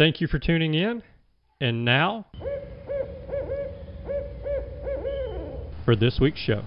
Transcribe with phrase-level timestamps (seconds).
[0.00, 1.02] Thank you for tuning in.
[1.60, 2.24] And now,
[5.84, 6.62] for this week's show.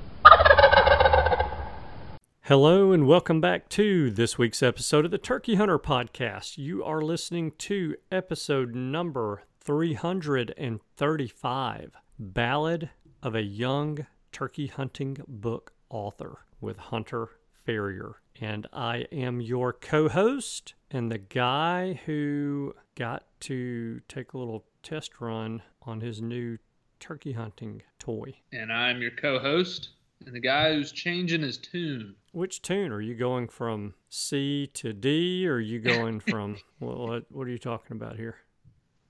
[2.41, 6.59] Hello, and welcome back to this week's episode of the Turkey Hunter Podcast.
[6.59, 12.89] You are listening to episode number 335 Ballad
[13.23, 17.29] of a Young Turkey Hunting Book Author with Hunter
[17.65, 18.17] Ferrier.
[18.39, 24.65] And I am your co host and the guy who got to take a little
[24.81, 26.57] test run on his new
[26.99, 28.33] turkey hunting toy.
[28.51, 29.89] And I'm your co host
[30.25, 32.15] and the guy who's changing his tune.
[32.31, 36.97] Which tune are you going from C to D, or are you going from what,
[36.97, 37.25] what?
[37.29, 38.37] What are you talking about here?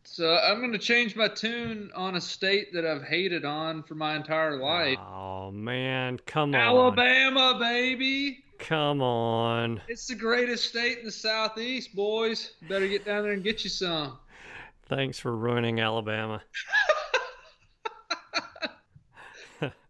[0.05, 3.95] So I'm going to change my tune on a state that I've hated on for
[3.95, 4.97] my entire life.
[4.99, 8.43] Oh man, come on, Alabama, baby.
[8.63, 9.81] Come on.
[9.87, 12.53] It's the greatest state in the Southeast, boys.
[12.67, 14.17] Better get down there and get you some.
[14.87, 16.41] Thanks for ruining Alabama.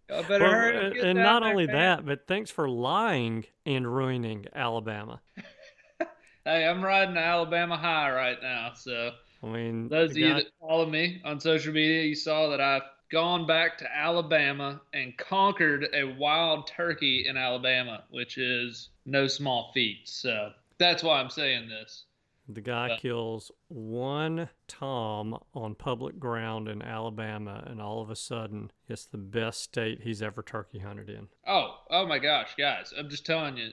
[0.09, 1.75] Well, and and not there, only man.
[1.75, 5.21] that, but thanks for lying and ruining Alabama.
[6.45, 8.73] Hey, I'm riding Alabama high right now.
[8.75, 9.11] So
[9.41, 12.81] I mean, those of you that follow me on social media, you saw that I've
[13.11, 19.71] gone back to Alabama and conquered a wild turkey in Alabama, which is no small
[19.73, 20.01] feat.
[20.09, 22.05] So that's why I'm saying this.
[22.49, 28.17] The guy Uh, kills one tom on public ground in Alabama, and all of a
[28.17, 31.29] sudden, it's the best state he's ever turkey hunted in.
[31.47, 32.93] Oh, oh my gosh, guys!
[32.97, 33.69] I'm just telling you,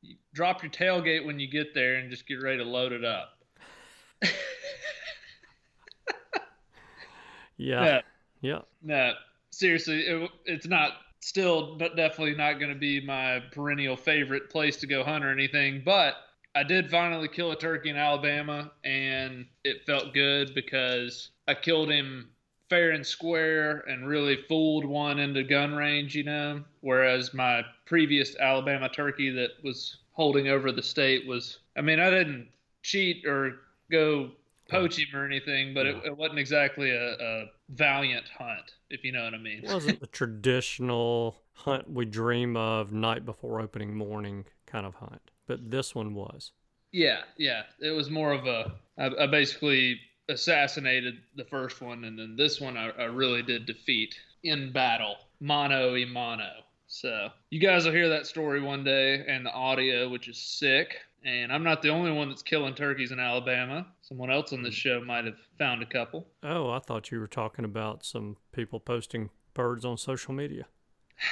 [0.00, 3.04] you drop your tailgate when you get there and just get ready to load it
[3.04, 3.38] up.
[7.56, 8.00] Yeah, Yeah.
[8.44, 8.60] Yeah.
[8.82, 9.12] No,
[9.50, 14.76] seriously, it, it's not still, but definitely not going to be my perennial favorite place
[14.76, 15.82] to go hunt or anything.
[15.84, 16.16] But
[16.54, 21.90] I did finally kill a turkey in Alabama, and it felt good because I killed
[21.90, 22.28] him
[22.68, 26.62] fair and square and really fooled one into gun range, you know.
[26.82, 32.10] Whereas my previous Alabama turkey that was holding over the state was, I mean, I
[32.10, 32.48] didn't
[32.82, 33.60] cheat or
[33.90, 34.30] go
[34.68, 39.12] poach him or anything, but it, it wasn't exactly a, a valiant hunt, if you
[39.12, 39.64] know what I mean.
[39.64, 45.30] It wasn't the traditional hunt we dream of night before opening morning kind of hunt,
[45.46, 46.52] but this one was.
[46.92, 47.62] Yeah, yeah.
[47.80, 48.72] It was more of a.
[48.98, 53.66] I, I basically assassinated the first one, and then this one I, I really did
[53.66, 56.50] defeat in battle, mano a mano.
[56.86, 60.96] So you guys will hear that story one day and the audio, which is sick.
[61.24, 63.86] And I'm not the only one that's killing turkeys in Alabama.
[64.02, 66.26] Someone else on this show might have found a couple.
[66.42, 70.66] Oh, I thought you were talking about some people posting birds on social media.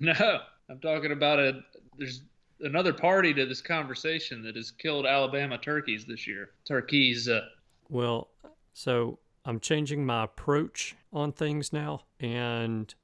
[0.00, 0.38] No,
[0.70, 1.60] I'm talking about a.
[1.98, 2.22] There's
[2.60, 6.52] another party to this conversation that has killed Alabama turkeys this year.
[6.66, 7.28] Turkeys.
[7.28, 7.42] Uh,
[7.90, 8.30] Well,
[8.72, 12.94] so I'm changing my approach on things now, and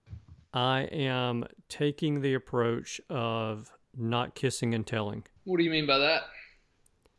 [0.54, 5.24] I am taking the approach of not kissing and telling.
[5.44, 6.22] what do you mean by that?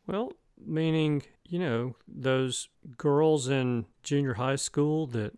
[0.06, 5.32] Well, meaning, you know, those girls in junior high school that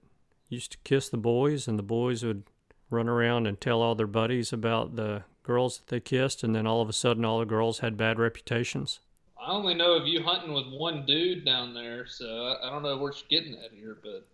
[0.48, 2.44] used to kiss the boys, and the boys would
[2.90, 6.66] run around and tell all their buddies about the girls that they kissed, and then
[6.66, 9.00] all of a sudden all the girls had bad reputations.
[9.40, 12.96] I only know of you hunting with one dude down there, so I, don't know
[12.96, 14.26] what you're getting at here, but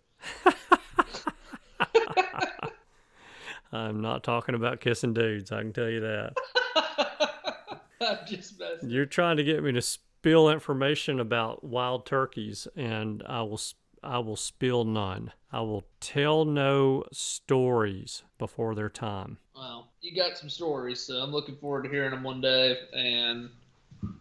[3.73, 6.33] I'm not talking about kissing dudes, I can tell you that.
[8.07, 8.89] I'm just messing.
[8.89, 13.59] You're trying to get me to spill information about wild turkeys, and I will
[14.03, 15.31] I will spill none.
[15.51, 19.37] I will tell no stories before their time.
[19.55, 22.77] Well, you got some stories, so I'm looking forward to hearing them one day.
[22.93, 23.49] And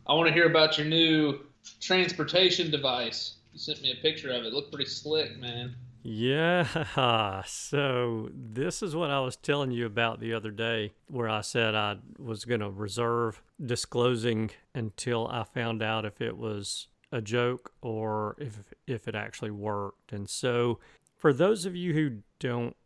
[0.07, 1.39] I want to hear about your new
[1.81, 3.37] transportation device.
[3.53, 4.53] You sent me a picture of it.
[4.53, 5.75] Looked pretty slick, man.
[6.03, 11.43] Yeah, so this is what I was telling you about the other day, where I
[11.43, 17.21] said I was going to reserve disclosing until I found out if it was a
[17.21, 20.13] joke or if if it actually worked.
[20.13, 20.79] And so,
[21.17, 22.77] for those of you who don't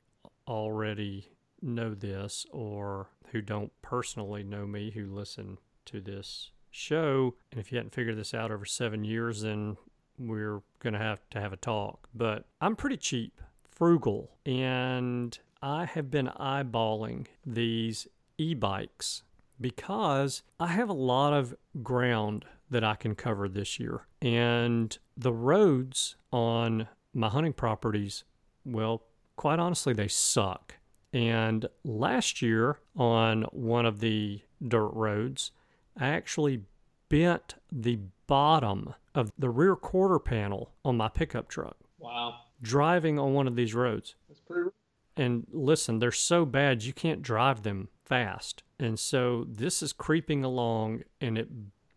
[0.48, 1.28] already
[1.62, 7.70] know this or who don't personally know me, who listen to this show, and if
[7.70, 9.76] you hadn't figured this out over seven years, then
[10.18, 12.08] we're going to have to have a talk.
[12.14, 13.40] But I'm pretty cheap,
[13.70, 18.06] frugal, and I have been eyeballing these
[18.38, 19.22] e bikes
[19.60, 24.06] because I have a lot of ground that I can cover this year.
[24.20, 28.24] And the roads on my hunting properties,
[28.64, 29.02] well,
[29.36, 30.74] quite honestly, they suck.
[31.12, 35.52] And last year on one of the dirt roads,
[35.96, 36.62] I actually
[37.08, 43.34] bent the bottom of the rear quarter panel on my pickup truck Wow, driving on
[43.34, 44.14] one of these roads.
[44.28, 44.70] that's pretty.
[45.16, 48.64] And listen, they're so bad you can't drive them fast.
[48.80, 51.48] And so this is creeping along and it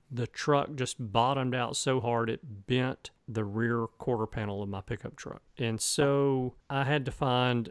[0.09, 4.81] the truck just bottomed out so hard it bent the rear quarter panel of my
[4.81, 5.41] pickup truck.
[5.57, 7.69] And so I had to find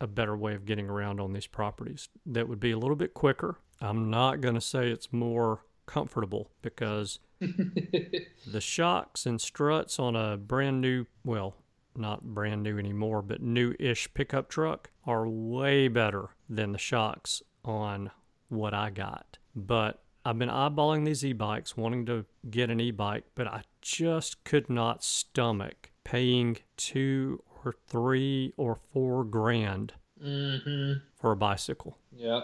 [0.00, 3.14] a better way of getting around on these properties that would be a little bit
[3.14, 3.58] quicker.
[3.80, 10.36] I'm not going to say it's more comfortable because the shocks and struts on a
[10.36, 11.56] brand new, well,
[11.96, 17.42] not brand new anymore, but new ish pickup truck are way better than the shocks
[17.64, 18.10] on
[18.48, 19.38] what I got.
[19.56, 23.62] But I've been eyeballing these e bikes, wanting to get an e bike, but I
[23.80, 30.98] just could not stomach paying two or three or four grand Mm-hmm.
[31.18, 31.96] for a bicycle.
[32.14, 32.42] Yep.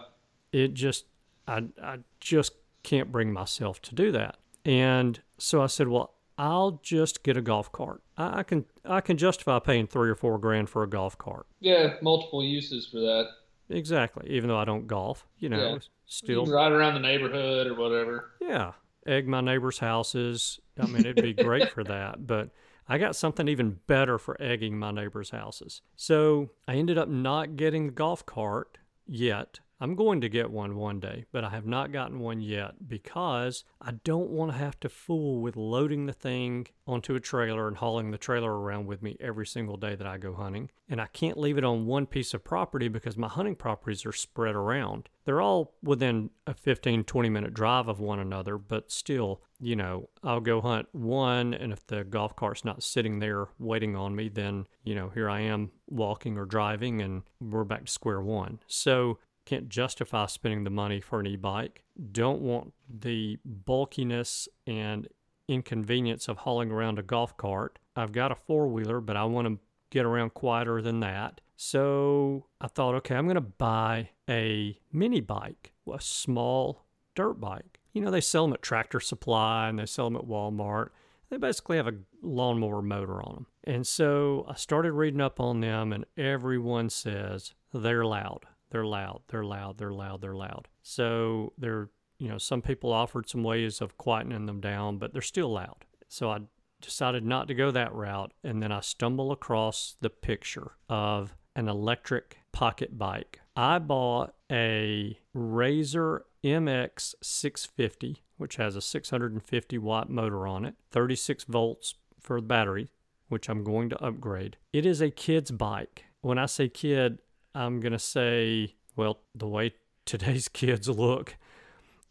[0.50, 1.04] It just,
[1.46, 2.52] I, I just
[2.86, 4.36] can't bring myself to do that.
[4.64, 8.02] And so I said, well, I'll just get a golf cart.
[8.16, 11.46] I, I can I can justify paying three or four grand for a golf cart.
[11.60, 13.26] Yeah, multiple uses for that.
[13.68, 14.30] Exactly.
[14.30, 15.78] Even though I don't golf, you know, Yeah.
[16.08, 18.30] Still ride around the neighborhood or whatever.
[18.40, 18.72] Yeah,
[19.06, 20.60] egg my neighbors' houses.
[20.78, 22.18] I mean, it'd be great for that.
[22.28, 22.50] But
[22.88, 25.82] I got something even better for egging my neighbors' houses.
[25.96, 29.58] So I ended up not getting the golf cart yet.
[29.78, 33.64] I'm going to get one one day, but I have not gotten one yet because
[33.80, 37.76] I don't want to have to fool with loading the thing onto a trailer and
[37.76, 40.70] hauling the trailer around with me every single day that I go hunting.
[40.88, 44.12] And I can't leave it on one piece of property because my hunting properties are
[44.12, 45.10] spread around.
[45.26, 50.08] They're all within a 15, 20 minute drive of one another, but still, you know,
[50.22, 54.28] I'll go hunt one, and if the golf cart's not sitting there waiting on me,
[54.28, 58.60] then, you know, here I am walking or driving, and we're back to square one.
[58.66, 61.84] So, can't justify spending the money for an e bike.
[62.12, 65.08] Don't want the bulkiness and
[65.48, 67.78] inconvenience of hauling around a golf cart.
[67.94, 69.58] I've got a four wheeler, but I want to
[69.90, 71.40] get around quieter than that.
[71.56, 76.84] So I thought, okay, I'm going to buy a mini bike, a small
[77.14, 77.80] dirt bike.
[77.92, 80.90] You know, they sell them at Tractor Supply and they sell them at Walmart.
[81.30, 83.46] They basically have a lawnmower motor on them.
[83.64, 88.46] And so I started reading up on them, and everyone says they're loud.
[88.70, 89.22] They're loud.
[89.28, 89.78] They're loud.
[89.78, 90.20] They're loud.
[90.20, 90.68] They're loud.
[90.82, 95.22] So they're you know, some people offered some ways of quietening them down, but they're
[95.22, 95.84] still loud.
[96.08, 96.40] So I
[96.80, 98.32] decided not to go that route.
[98.42, 103.40] And then I stumble across the picture of an electric pocket bike.
[103.54, 111.44] I bought a Razor MX 650, which has a 650 watt motor on it, 36
[111.44, 112.88] volts for the battery,
[113.28, 114.56] which I'm going to upgrade.
[114.72, 116.04] It is a kid's bike.
[116.20, 117.18] When I say kid,
[117.56, 121.36] I'm going to say, well, the way today's kids look,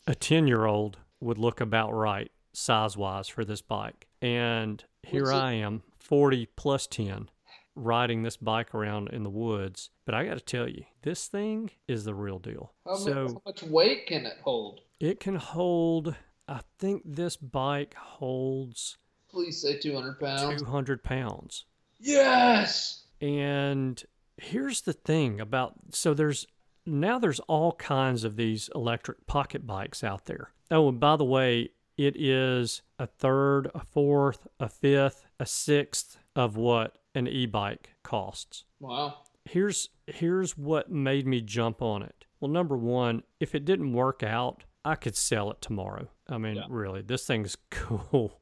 [0.07, 4.07] a 10 year old would look about right size wise for this bike.
[4.21, 7.29] And here I am, 40 plus 10,
[7.75, 9.91] riding this bike around in the woods.
[10.05, 12.73] But I got to tell you, this thing is the real deal.
[12.85, 14.81] How, so how much weight can it hold?
[14.99, 16.15] it can hold,
[16.47, 18.97] I think this bike holds
[19.29, 20.61] Please say 200 pounds.
[20.61, 21.65] 200 pounds.
[21.99, 23.03] Yes.
[23.19, 24.01] And
[24.37, 26.45] here's the thing about so there's
[26.85, 30.51] now there's all kinds of these electric pocket bikes out there.
[30.71, 36.17] Oh, and by the way, it is a third, a fourth, a fifth, a sixth
[36.35, 38.65] of what an e-bike costs.
[38.79, 39.15] Wow.
[39.45, 42.25] Here's here's what made me jump on it.
[42.39, 46.09] Well, number one, if it didn't work out, I could sell it tomorrow.
[46.29, 46.63] I mean, Yeah.
[46.69, 48.41] really, this thing's cool.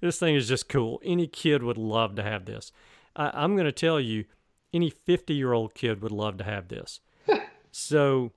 [0.00, 1.00] This thing is just cool.
[1.04, 2.72] Any kid would love to have this.
[3.16, 4.24] I, I'm going to tell you,
[4.74, 7.00] any 50 year old kid would love to have this.
[7.70, 8.32] so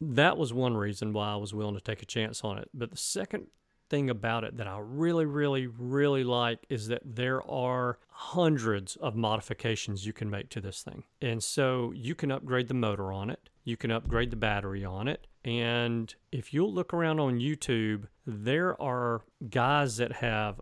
[0.00, 2.68] that was one reason why I was willing to take a chance on it.
[2.72, 3.48] But the second
[3.88, 9.16] thing about it that I really, really, really like is that there are hundreds of
[9.16, 11.04] modifications you can make to this thing.
[11.22, 15.08] And so you can upgrade the motor on it, you can upgrade the battery on
[15.08, 15.26] it.
[15.44, 20.60] And if you'll look around on YouTube, there are guys that have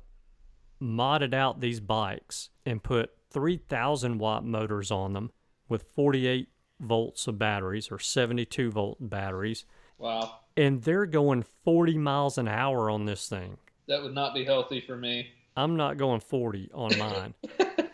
[0.80, 5.30] modded out these bikes and put 3,000 watt motors on them
[5.68, 6.48] with 48
[6.80, 9.64] volts of batteries or 72 volt batteries.
[9.98, 10.40] Wow.
[10.56, 13.58] And they're going 40 miles an hour on this thing.
[13.88, 15.28] That would not be healthy for me.
[15.56, 17.34] I'm not going 40 on mine.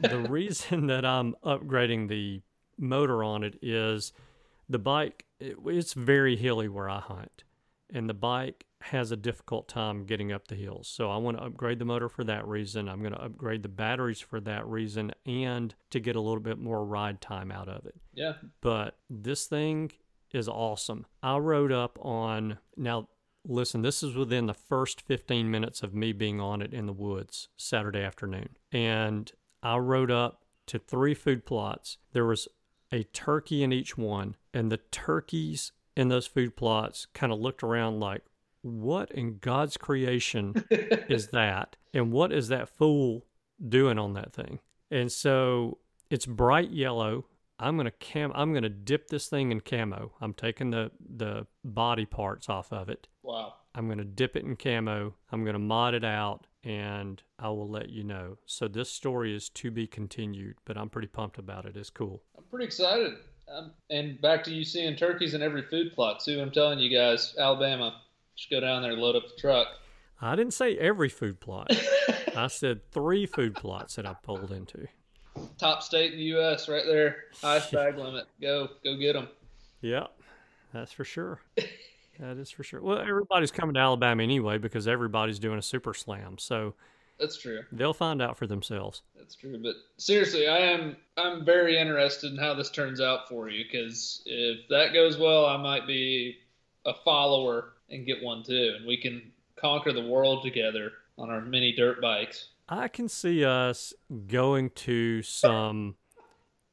[0.00, 2.42] the reason that I'm upgrading the
[2.78, 4.12] motor on it is
[4.68, 7.44] the bike, it, it's very hilly where I hunt,
[7.92, 10.88] and the bike has a difficult time getting up the hills.
[10.88, 12.88] So I want to upgrade the motor for that reason.
[12.88, 16.58] I'm going to upgrade the batteries for that reason and to get a little bit
[16.58, 18.32] more ride time out of it Yeah.
[18.60, 19.92] but this thing
[20.32, 21.06] is awesome.
[21.22, 23.08] I rode up on now.
[23.46, 26.92] Listen, this is within the first 15 minutes of me being on it in the
[26.92, 28.50] woods Saturday afternoon.
[28.70, 29.30] And
[29.64, 31.98] I rode up to three food plots.
[32.12, 32.46] There was
[32.92, 37.62] a turkey in each one, and the turkeys in those food plots kind of looked
[37.62, 38.22] around like,
[38.62, 41.76] what in God's creation is that?
[41.92, 43.26] And what is that fool
[43.68, 44.60] doing on that thing?
[44.90, 45.78] And so
[46.10, 47.26] it's bright yellow.
[47.58, 48.32] I'm gonna cam.
[48.34, 50.12] I'm gonna dip this thing in camo.
[50.20, 53.08] I'm taking the the body parts off of it.
[53.22, 53.54] Wow.
[53.74, 55.14] I'm gonna dip it in camo.
[55.30, 58.38] I'm gonna mod it out, and I will let you know.
[58.46, 61.76] So this story is to be continued, but I'm pretty pumped about it.
[61.76, 62.22] It's cool.
[62.36, 63.14] I'm pretty excited.
[63.54, 66.40] Um, and back to you seeing turkeys in every food plot too.
[66.40, 68.00] I'm telling you guys, Alabama,
[68.36, 69.68] just go down there, load up the truck.
[70.20, 71.70] I didn't say every food plot.
[72.36, 74.86] I said three food plots that I pulled into.
[75.58, 76.68] Top state in the U.S.
[76.68, 77.24] right there.
[77.42, 78.26] Highest bag limit.
[78.40, 79.28] Go, go get them.
[79.80, 80.06] Yeah,
[80.72, 81.40] that's for sure.
[82.20, 82.80] That is for sure.
[82.80, 86.74] Well, everybody's coming to Alabama anyway because everybody's doing a super slam, so
[87.18, 87.62] That's true.
[87.70, 89.02] they'll find out for themselves.
[89.16, 89.56] That's true.
[89.62, 94.22] But seriously, I am I'm very interested in how this turns out for you because
[94.26, 96.38] if that goes well, I might be
[96.84, 101.40] a follower and get one too, and we can conquer the world together on our
[101.40, 102.48] mini dirt bikes.
[102.68, 103.92] I can see us
[104.26, 105.96] going to some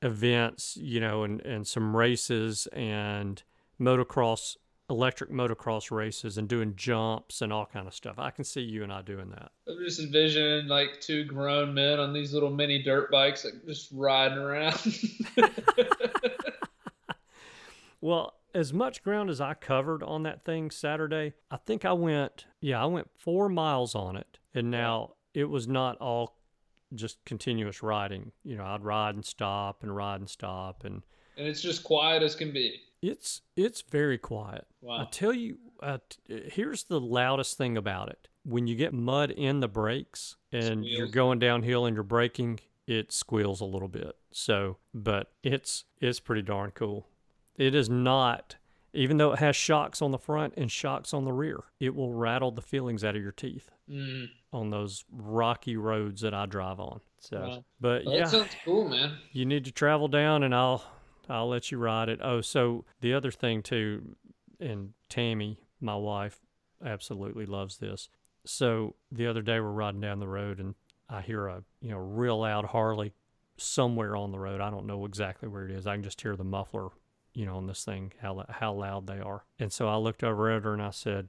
[0.02, 3.44] events, you know, and, and some races and
[3.80, 4.56] motocross,
[4.90, 8.16] electric motocross races and doing jumps and all kind of stuff.
[8.18, 9.52] I can see you and I doing that.
[9.68, 13.90] I'm just envisioning like two grown men on these little mini dirt bikes, like just
[13.92, 14.80] riding around.
[18.02, 22.46] Well, as much ground as I covered on that thing Saturday, I think I went,
[22.62, 24.40] yeah, I went four miles on it.
[24.54, 26.38] And now it was not all
[26.94, 28.32] just continuous riding.
[28.44, 30.84] You know, I'd ride and stop and ride and stop.
[30.84, 31.04] And
[31.38, 32.82] and it's just quiet as can be.
[33.02, 34.66] It's, it's very quiet.
[34.90, 38.28] I tell you, uh, t- here's the loudest thing about it.
[38.46, 43.12] When you get mud in the brakes and you're going downhill and you're braking, it
[43.12, 44.16] squeals a little bit.
[44.32, 47.08] So, but it's it's pretty darn cool.
[47.58, 48.56] It is not
[48.94, 51.60] even though it has shocks on the front and shocks on the rear.
[51.80, 54.30] It will rattle the feelings out of your teeth Mm.
[54.54, 57.02] on those rocky roads that I drive on.
[57.20, 57.66] So, Wow.
[57.82, 59.18] but Well, yeah, That sounds cool, man.
[59.32, 60.84] you need to travel down and I'll
[61.30, 62.20] I'll let you ride it.
[62.24, 64.16] Oh, so the other thing too,
[64.60, 66.40] and Tammy, my wife,
[66.84, 68.10] absolutely loves this.
[68.46, 70.76] So the other day we're riding down the road and
[71.10, 73.14] I hear a you know real loud Harley
[73.58, 74.62] somewhere on the road.
[74.62, 75.88] I don't know exactly where it is.
[75.88, 76.90] I can just hear the muffler,
[77.34, 79.44] you know, on this thing how how loud they are.
[79.60, 81.28] And so I looked over at her and I said,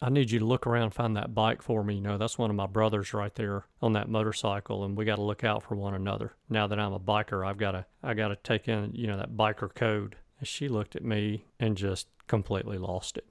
[0.00, 1.94] I need you to look around and find that bike for me.
[1.94, 5.16] You know, that's one of my brothers right there on that motorcycle, and we got
[5.16, 6.34] to look out for one another.
[6.50, 9.16] Now that I'm a biker, I've got to I got to take in you know
[9.16, 10.16] that biker code.
[10.38, 13.26] And she looked at me and just completely lost it.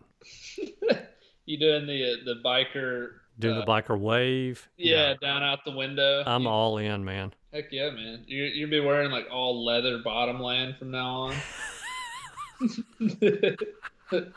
[1.45, 3.09] you doing the the biker?
[3.37, 4.67] Do the uh, biker wave?
[4.77, 6.23] Yeah, down out the window.
[6.25, 7.33] I'm You- all in, man.
[7.53, 8.23] Heck yeah, man!
[8.27, 11.35] You you'll be wearing like all leather bottom bottomland from now on.
[14.09, 14.33] bottom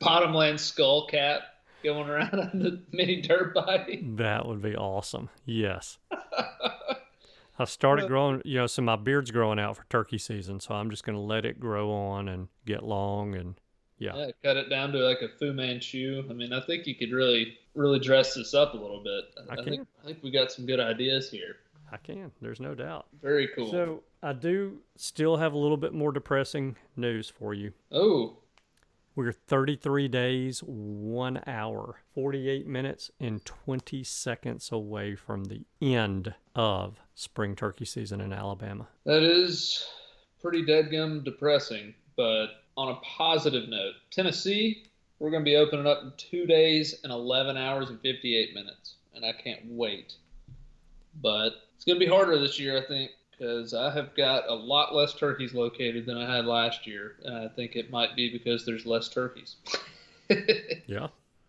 [0.00, 1.42] bottomland skull cap
[1.82, 4.00] going around on the mini dirt bike.
[4.16, 5.28] That would be awesome.
[5.44, 5.98] Yes.
[7.60, 10.90] I started growing, you know, so my beard's growing out for turkey season, so I'm
[10.90, 13.56] just going to let it grow on and get long and
[13.98, 14.16] yeah.
[14.16, 16.24] Yeah, cut it down to like a Fu Manchu.
[16.30, 19.24] I mean, I think you could really, really dress this up a little bit.
[19.50, 19.86] I think can.
[20.02, 21.56] I think we got some good ideas here.
[21.90, 22.30] I can.
[22.40, 23.06] There's no doubt.
[23.20, 23.70] Very cool.
[23.70, 27.72] So I do still have a little bit more depressing news for you.
[27.90, 28.36] oh,
[29.18, 37.00] We're 33 days, one hour, 48 minutes, and 20 seconds away from the end of
[37.16, 38.86] spring turkey season in Alabama.
[39.06, 39.84] that is
[40.40, 41.94] pretty deadgum depressing.
[42.16, 42.46] But
[42.76, 44.84] on a positive note, Tennessee,
[45.18, 48.94] we're going to be opening up in two days and 11 hours and 58 minutes,
[49.16, 50.14] and I can't wait.
[51.20, 54.54] But it's going to be harder this year, I think, because I have got a
[54.54, 58.30] lot less turkeys located than I had last year, and I think it might be
[58.30, 59.56] because there's less turkeys.
[60.86, 61.08] Yeah.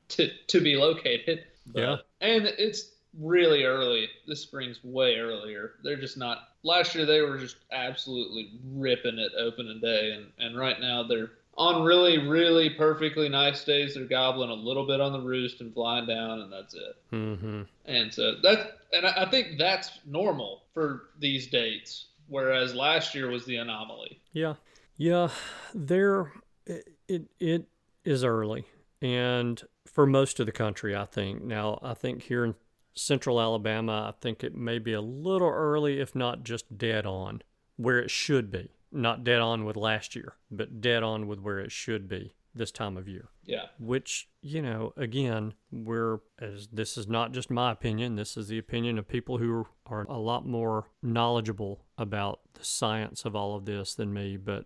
[0.09, 1.43] to to be located.
[1.73, 1.97] Yeah.
[2.21, 4.07] And it's really early.
[4.25, 5.73] This spring's way earlier.
[5.83, 6.49] They're just not.
[6.63, 11.31] Last year they were just absolutely ripping it opening day, and and right now they're
[11.59, 13.93] on really really perfectly nice days.
[13.93, 16.95] They're gobbling a little bit on the roost and flying down, and that's it.
[17.11, 17.61] Mm-hmm.
[17.85, 22.05] And so that and I I think that's normal for these dates.
[22.29, 24.21] Whereas last year was the anomaly.
[24.33, 24.55] Yeah.
[24.97, 25.29] Yeah.
[25.73, 26.31] There,
[26.65, 27.65] it, it, it
[28.05, 28.65] is early.
[29.01, 31.43] And for most of the country, I think.
[31.43, 32.55] Now, I think here in
[32.93, 37.41] central Alabama, I think it may be a little early, if not just dead on
[37.77, 38.69] where it should be.
[38.91, 42.71] Not dead on with last year, but dead on with where it should be this
[42.71, 43.29] time of year.
[43.45, 43.65] Yeah.
[43.79, 48.59] which you know again we're as this is not just my opinion this is the
[48.59, 53.65] opinion of people who are a lot more knowledgeable about the science of all of
[53.65, 54.65] this than me but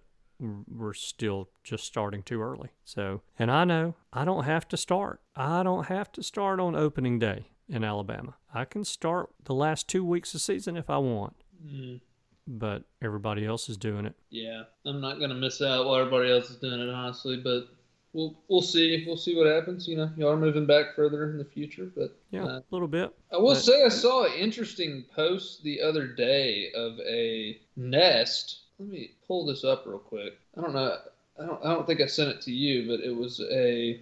[0.67, 2.71] we're still just starting too early.
[2.83, 5.21] So and i know i don't have to start.
[5.35, 8.35] I don't have to start on opening day in alabama.
[8.53, 11.35] I can start the last two weeks of season if i want.
[11.65, 12.01] Mm.
[12.47, 16.49] But everybody else is doing it Yeah, I'm not gonna miss out while everybody else
[16.49, 17.37] is doing it, honestly.
[17.37, 17.67] But
[18.13, 19.03] we'll we'll see.
[19.07, 19.87] We'll see what happens.
[19.87, 22.87] You know, you are moving back further in the future, but yeah uh, a little
[22.87, 27.59] bit I will But- say I saw an interesting post the other day of a
[27.75, 28.59] nest.
[28.79, 30.33] Let me pull this up real quick.
[30.57, 30.97] I don't know.
[31.39, 31.65] I don't.
[31.65, 33.99] I don't think I sent it to you, but it was a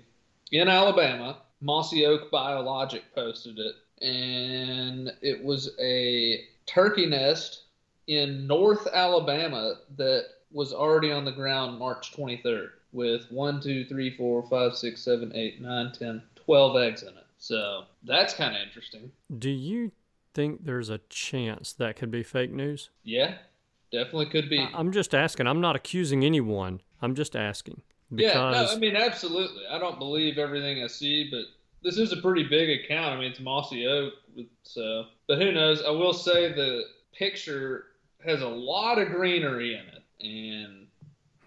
[0.52, 1.38] in Alabama.
[1.62, 7.66] Mossy Oak Biologic posted it, and it was a turkey nest
[8.08, 14.18] in North Alabama that was already on the ground March 23rd with 1, 2, 3,
[14.18, 17.26] 4, 5, 6, 7, 8, 9, 10, 12 eggs in it.
[17.38, 19.12] So that's kind of interesting.
[19.40, 19.92] do you
[20.34, 23.36] think there's a chance that could be fake news Yeah,
[23.92, 24.60] definitely could be.
[24.60, 25.48] I- I'm just asking.
[25.48, 26.82] I'm not accusing anyone.
[27.02, 27.82] I'm just asking
[28.14, 29.64] because yeah, no, I mean, absolutely.
[29.70, 31.46] I don't believe everything I see, but
[31.84, 33.16] this is a pretty big account.
[33.16, 34.14] I mean, it's Mossy Oak,
[34.64, 35.06] so.
[35.28, 35.82] But who knows?
[35.82, 36.84] I will say the
[37.14, 37.86] picture
[38.26, 40.88] has a lot of greenery in it, and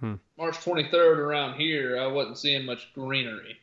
[0.04, 0.14] Hmm.
[0.36, 3.56] March 23rd around here, I wasn't seeing much greenery.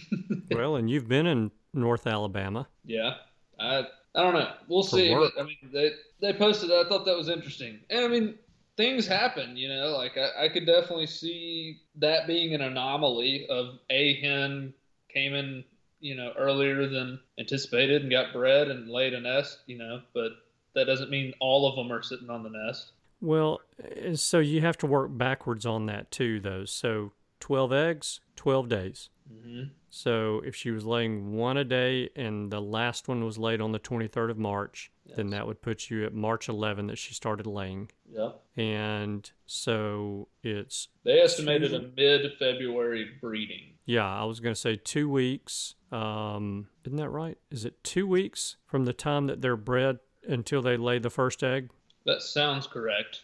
[0.50, 2.66] well, and you've been in North Alabama.
[2.84, 3.14] Yeah,
[3.60, 4.50] I I don't know.
[4.66, 5.14] We'll For see.
[5.14, 6.72] But, I mean, they they posted.
[6.72, 8.34] I thought that was interesting, and I mean,
[8.76, 9.56] things happen.
[9.56, 14.74] You know, like I, I could definitely see that being an anomaly of a hen
[15.12, 15.64] came in,
[16.00, 19.58] you know, earlier than anticipated and got bred and laid a nest.
[19.66, 20.32] You know, but
[20.74, 22.92] that doesn't mean all of them are sitting on the nest.
[23.20, 26.64] Well, eh, so you have to work backwards on that too, though.
[26.64, 29.08] So 12 eggs, 12 days.
[29.30, 33.60] hmm So if she was laying one a day and the last one was laid
[33.60, 37.14] on the 23rd of March, then that would put you at March 11 that she
[37.14, 37.90] started laying.
[38.10, 38.40] Yep.
[38.56, 43.74] And so it's, They estimated Two- a mid-February breeding.
[43.86, 45.74] yeah, I was going to say two weeks.
[45.92, 47.38] Um, isn't that right?
[47.50, 51.42] Is it two weeks from the time that they're bred until they lay the first
[51.42, 51.70] egg?
[52.06, 53.22] That sounds correct.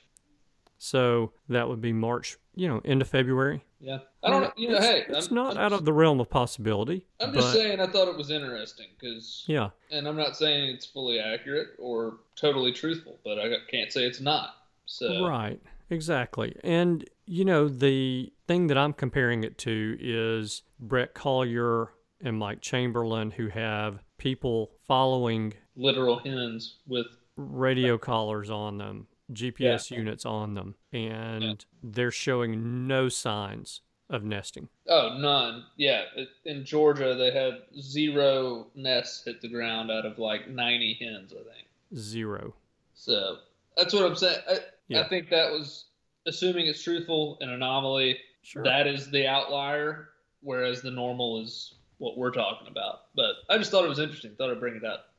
[0.78, 3.62] So that would be March, you know, end of February.
[3.80, 4.58] Yeah, I don't.
[4.58, 7.06] You know, it's, hey, it's I'm, not I'm out just, of the realm of possibility.
[7.20, 10.74] I'm just but- saying, I thought it was interesting because, Yeah, and I'm not saying
[10.74, 14.54] it's fully accurate or totally truthful, but I can't say it's not.
[14.86, 16.56] So Right, exactly.
[16.64, 22.60] And, you know, the thing that I'm comparing it to is Bret Collier and Mike
[22.60, 30.54] Chamberlain, who have people following literal hens with radio collars on them, GPS units on
[30.54, 34.68] them, and they're showing no signs of nesting.
[34.88, 35.64] oh none.
[35.76, 36.02] Yeah,
[36.44, 41.36] in Georgia they had zero nests hit the ground out of like 90 hens, I
[41.54, 41.66] think.
[41.96, 42.54] Zero.
[42.94, 43.36] So
[43.76, 44.38] that's what I'm saying.
[44.48, 45.02] I, Yeah.
[45.02, 45.84] I think that was
[46.26, 48.18] assuming it's truthful, an anomaly.
[48.42, 48.64] Sure.
[48.64, 50.08] That is the outlier,
[50.42, 53.02] whereas the normal is what we're talking about.
[53.14, 54.32] But I just thought it was interesting.
[54.36, 55.09] Thought I'd bring it up.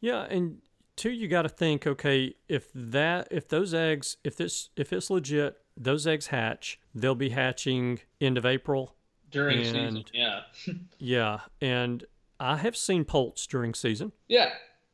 [0.00, 0.58] Yeah, and
[0.96, 5.10] two, you got to think, okay, if that, if those eggs, if this, if it's
[5.10, 8.94] legit, those eggs hatch, they'll be hatching end of April.
[9.30, 10.04] during season.
[10.12, 10.40] Yeah,
[10.98, 12.04] Yeah, and
[12.40, 14.12] I have seen poults during season.
[14.28, 14.50] yeah.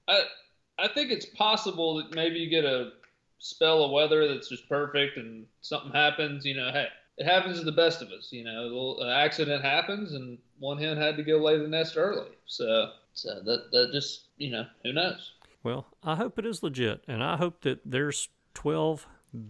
[0.08, 0.20] I
[0.78, 2.90] I think it's possible that maybe you get a
[3.38, 6.44] spell of weather that's just perfect and something happens.
[6.44, 8.28] You know, hey, it happens to the best of us.
[8.32, 12.28] You know, an accident happens and one hen had to go lay the nest early.
[12.46, 15.32] So so that that just you know who knows.
[15.62, 19.06] Well, I hope it is legit, and I hope that there's 12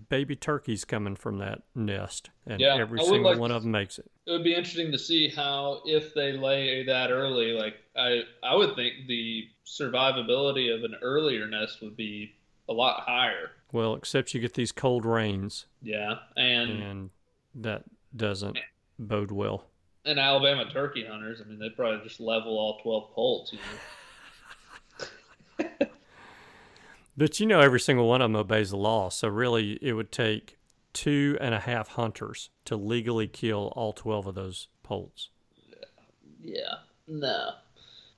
[0.08, 3.72] baby turkeys coming from that nest, and Yeah, every single like one to- of them
[3.72, 4.10] makes it.
[4.26, 8.54] it would be interesting to see how if they lay that early like i i
[8.54, 12.32] would think the survivability of an earlier nest would be
[12.68, 17.10] a lot higher Well, except you get these cold rains, yeah and and
[17.56, 17.84] that
[18.16, 18.58] doesn't
[18.98, 19.66] bode well.
[20.04, 23.58] And alabama turkey hunters i mean they probably just level all 12 poults you
[25.60, 25.86] know
[27.16, 30.10] But you know, every single one of them obeys the law, so really it would
[30.10, 30.58] take
[30.92, 35.30] two and a half hunters to legally kill all 12 of those poults.
[36.42, 36.74] yeah
[37.06, 37.50] no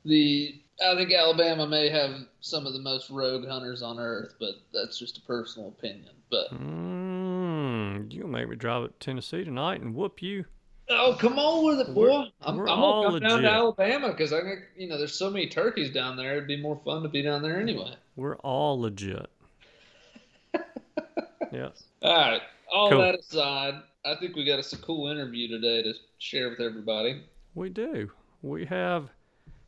[0.04, 4.54] the i think alabama may have some of the most rogue hunters on earth but
[4.72, 9.80] that's just a personal opinion but Mmm, you'll make me drive up to Tennessee tonight
[9.80, 10.44] and whoop you.
[10.88, 12.02] Oh, come on with it, boy.
[12.02, 14.98] We're- I'm, we're I'm all gonna come down to Alabama because I got, you know,
[14.98, 16.32] there's so many turkeys down there.
[16.36, 17.94] It'd be more fun to be down there anyway.
[18.14, 19.28] We're all legit.
[21.52, 21.68] yeah.
[22.02, 22.42] All right.
[22.72, 23.00] All Cool.
[23.00, 27.22] that aside, I think we got us a cool interview today to share with everybody.
[27.54, 28.10] We do.
[28.42, 29.10] We have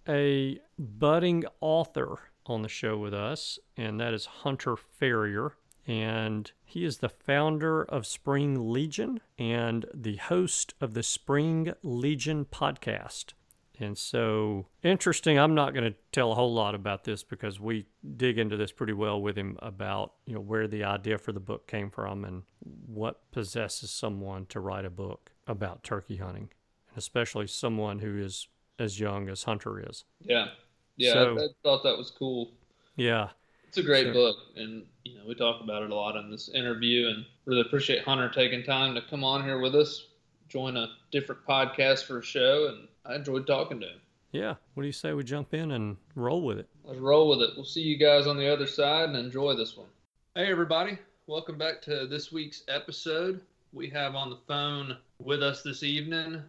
[0.08, 5.52] a budding author on the show with us, and that is Hunter Ferrier.
[5.88, 12.44] And he is the founder of Spring Legion and the host of the Spring Legion
[12.44, 13.32] podcast.
[13.80, 15.38] And so, interesting.
[15.38, 18.72] I'm not going to tell a whole lot about this because we dig into this
[18.72, 22.24] pretty well with him about you know where the idea for the book came from
[22.24, 22.42] and
[22.86, 26.50] what possesses someone to write a book about turkey hunting
[26.90, 28.48] and especially someone who is
[28.80, 30.04] as young as Hunter is.
[30.20, 30.48] Yeah.
[30.96, 31.12] Yeah.
[31.12, 32.50] So- I, I thought that was cool.
[32.96, 33.28] Yeah,
[33.68, 34.12] It's a great Sure.
[34.14, 37.60] book, and you know we talk about it a lot in this interview, and really
[37.60, 40.06] appreciate Hunter taking time to come on here with us,
[40.48, 44.00] join a different podcast for a show, and I enjoyed talking to him.
[44.32, 44.54] yeah.
[44.74, 46.68] What do you say we jump in and roll with it?
[46.84, 47.50] Let's roll with it.
[47.56, 49.88] We'll see you guys on the other side and enjoy this one.
[50.34, 50.98] Hey, everybody.
[51.26, 53.40] Welcome back to this week's episode.
[53.72, 56.42] We have on the phone with us this evening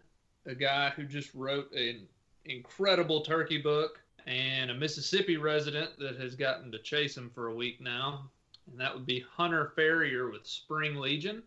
[0.46, 2.08] a guy who just wrote an
[2.46, 7.56] incredible turkey book and a Mississippi resident that has gotten to chase him for a
[7.56, 8.30] week now.
[8.70, 11.42] And that would be Hunter Ferrier with Spring Legion.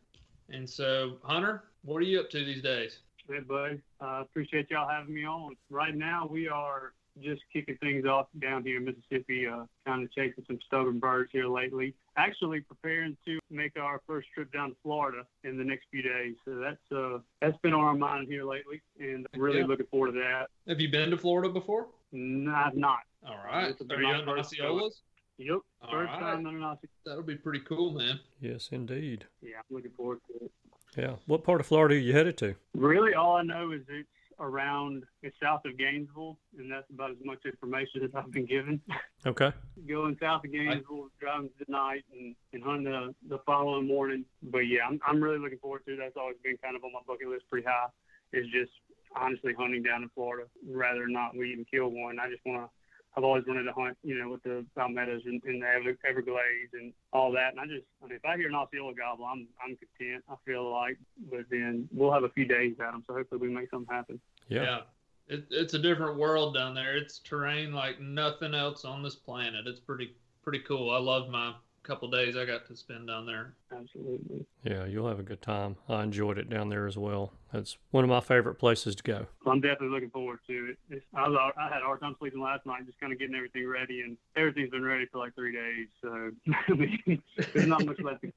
[0.50, 2.98] And so, Hunter, what are you up to these days?
[3.28, 3.80] Hey, bud.
[4.00, 5.54] Uh, appreciate y'all having me on.
[5.70, 6.92] Right now, we are
[7.22, 11.30] just kicking things off down here in Mississippi, uh, kind of chasing some stubborn birds
[11.32, 11.94] here lately.
[12.16, 16.34] Actually, preparing to make our first trip down to Florida in the next few days.
[16.44, 19.66] So that's uh, that's been on our mind here lately, and really Yeah.
[19.66, 20.48] looking forward to that.
[20.66, 21.86] Have you been to Florida before?
[22.12, 23.00] Not, not.
[23.26, 23.68] All right.
[23.68, 24.68] This will Are you my on first time.
[24.68, 24.90] Osceolas?
[25.38, 25.58] Yep.
[25.82, 26.20] All First right.
[26.20, 26.88] time in an Aussie.
[27.06, 28.20] That'll be pretty cool, man.
[28.40, 29.26] Yes, indeed.
[29.40, 30.52] Yeah, I'm looking forward to it.
[30.96, 31.16] Yeah.
[31.26, 32.54] What part of Florida are you headed to?
[32.74, 37.16] Really, all I know is it's around, it's south of Gainesville, and that's about as
[37.24, 38.80] much information as I've been given.
[39.24, 39.52] Okay.
[39.88, 44.24] going south of Gainesville, driving to the night, and, and hunting the, the following morning.
[44.42, 45.98] But yeah, I'm, I'm really looking forward to it.
[45.98, 47.86] That's always been kind of on my bucket list pretty high.
[48.32, 48.72] Is just
[49.16, 52.18] honestly hunting down in Florida rather than not leave and kill one.
[52.18, 52.70] I just want to.
[53.14, 55.66] I've always wanted to hunt, you know, with the palmettos and, and the
[56.08, 57.50] Everglades and all that.
[57.50, 60.24] And I just, I mean, if I hear an Osceola gobble, I'm, I'm content.
[60.30, 60.96] I feel like,
[61.30, 64.18] but then we'll have a few days at them, so hopefully we make something happen.
[64.48, 64.80] Yeah.
[65.28, 66.96] It, it's a different world down there.
[66.96, 69.66] It's terrain like nothing else on this planet.
[69.66, 70.90] It's pretty pretty cool.
[70.90, 73.54] I love my couple days I got to spend down there.
[73.82, 74.46] Absolutely.
[74.64, 75.76] Yeah, you'll have a good time.
[75.88, 77.32] I enjoyed it down there as well.
[77.52, 79.26] That's one of my favorite places to go.
[79.46, 80.78] I'm definitely looking forward to it.
[80.90, 83.34] It's, I, was, I had a hard time sleeping last night, just kind of getting
[83.34, 85.88] everything ready, and everything's been ready for like three days.
[86.00, 86.30] So
[87.52, 88.22] there's not much left.
[88.22, 88.32] To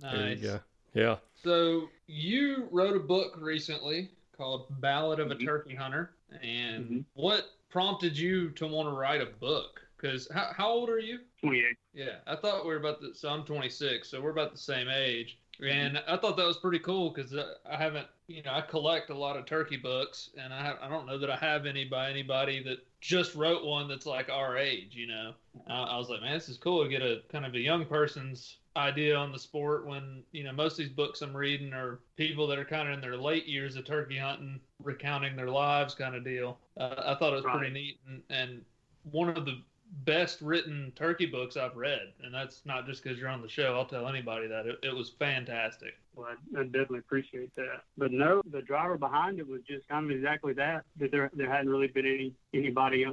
[0.00, 0.12] Nice.
[0.12, 0.60] There you go.
[0.94, 1.16] Yeah.
[1.44, 5.44] So you wrote a book recently called Ballad of a Mhm.
[5.44, 7.04] Turkey Hunter, and Mhm.
[7.14, 9.80] what prompted you to want to write a book?
[9.96, 11.20] Because how, how old are you?
[11.42, 11.76] 28.
[11.94, 13.14] Yeah, I thought we were about the.
[13.14, 16.78] So I'm 26, so we're about the same age, and I thought that was pretty
[16.78, 20.74] cool because I haven't, you know, I collect a lot of turkey books, and I
[20.80, 24.30] I don't know that I have any by anybody that just wrote one that's like
[24.30, 25.32] our age, you know.
[25.66, 27.84] I, I was like, man, this is cool to get a kind of a young
[27.84, 32.00] person's idea on the sport when you know most of these books I'm reading are
[32.16, 35.94] people that are kind of in their late years of turkey hunting, recounting their lives,
[35.94, 36.58] kind of deal.
[36.78, 38.62] Uh, I thought it was pretty neat and, and
[39.10, 39.60] one of the
[40.04, 43.74] best written turkey books I've read, and that's not just because you're on the show.
[43.74, 45.94] I'll tell anybody that it, it was fantastic.
[46.14, 47.82] Well, I, I definitely appreciate that.
[47.96, 50.84] But no, the driver behind it was just kind of exactly that.
[50.98, 53.12] That there there hadn't really been any anybody uh,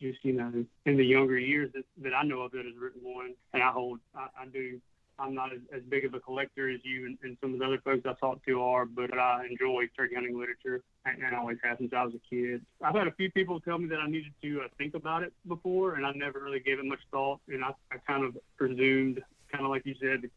[0.00, 0.52] just you know
[0.84, 3.34] in the younger years that, that I know of that has written one.
[3.52, 4.80] And I hold I, I do.
[5.18, 7.64] I'm not as, as big of a collector as you and, and some of the
[7.64, 11.58] other folks I talked to are, but I enjoy turkey hunting literature and, and always
[11.64, 12.62] have since I was a kid.
[12.82, 15.32] I've had a few people tell me that I needed to uh, think about it
[15.48, 17.40] before, and I never really gave it much thought.
[17.48, 20.30] And I, I kind of presumed, kind of like you said,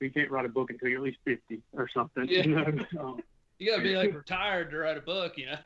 [0.00, 2.26] you can't write a book until you're at least 50 or something.
[2.28, 2.42] Yeah.
[2.42, 2.84] You know?
[3.00, 3.22] um,
[3.58, 5.58] You gotta be like retired to write a book, you know.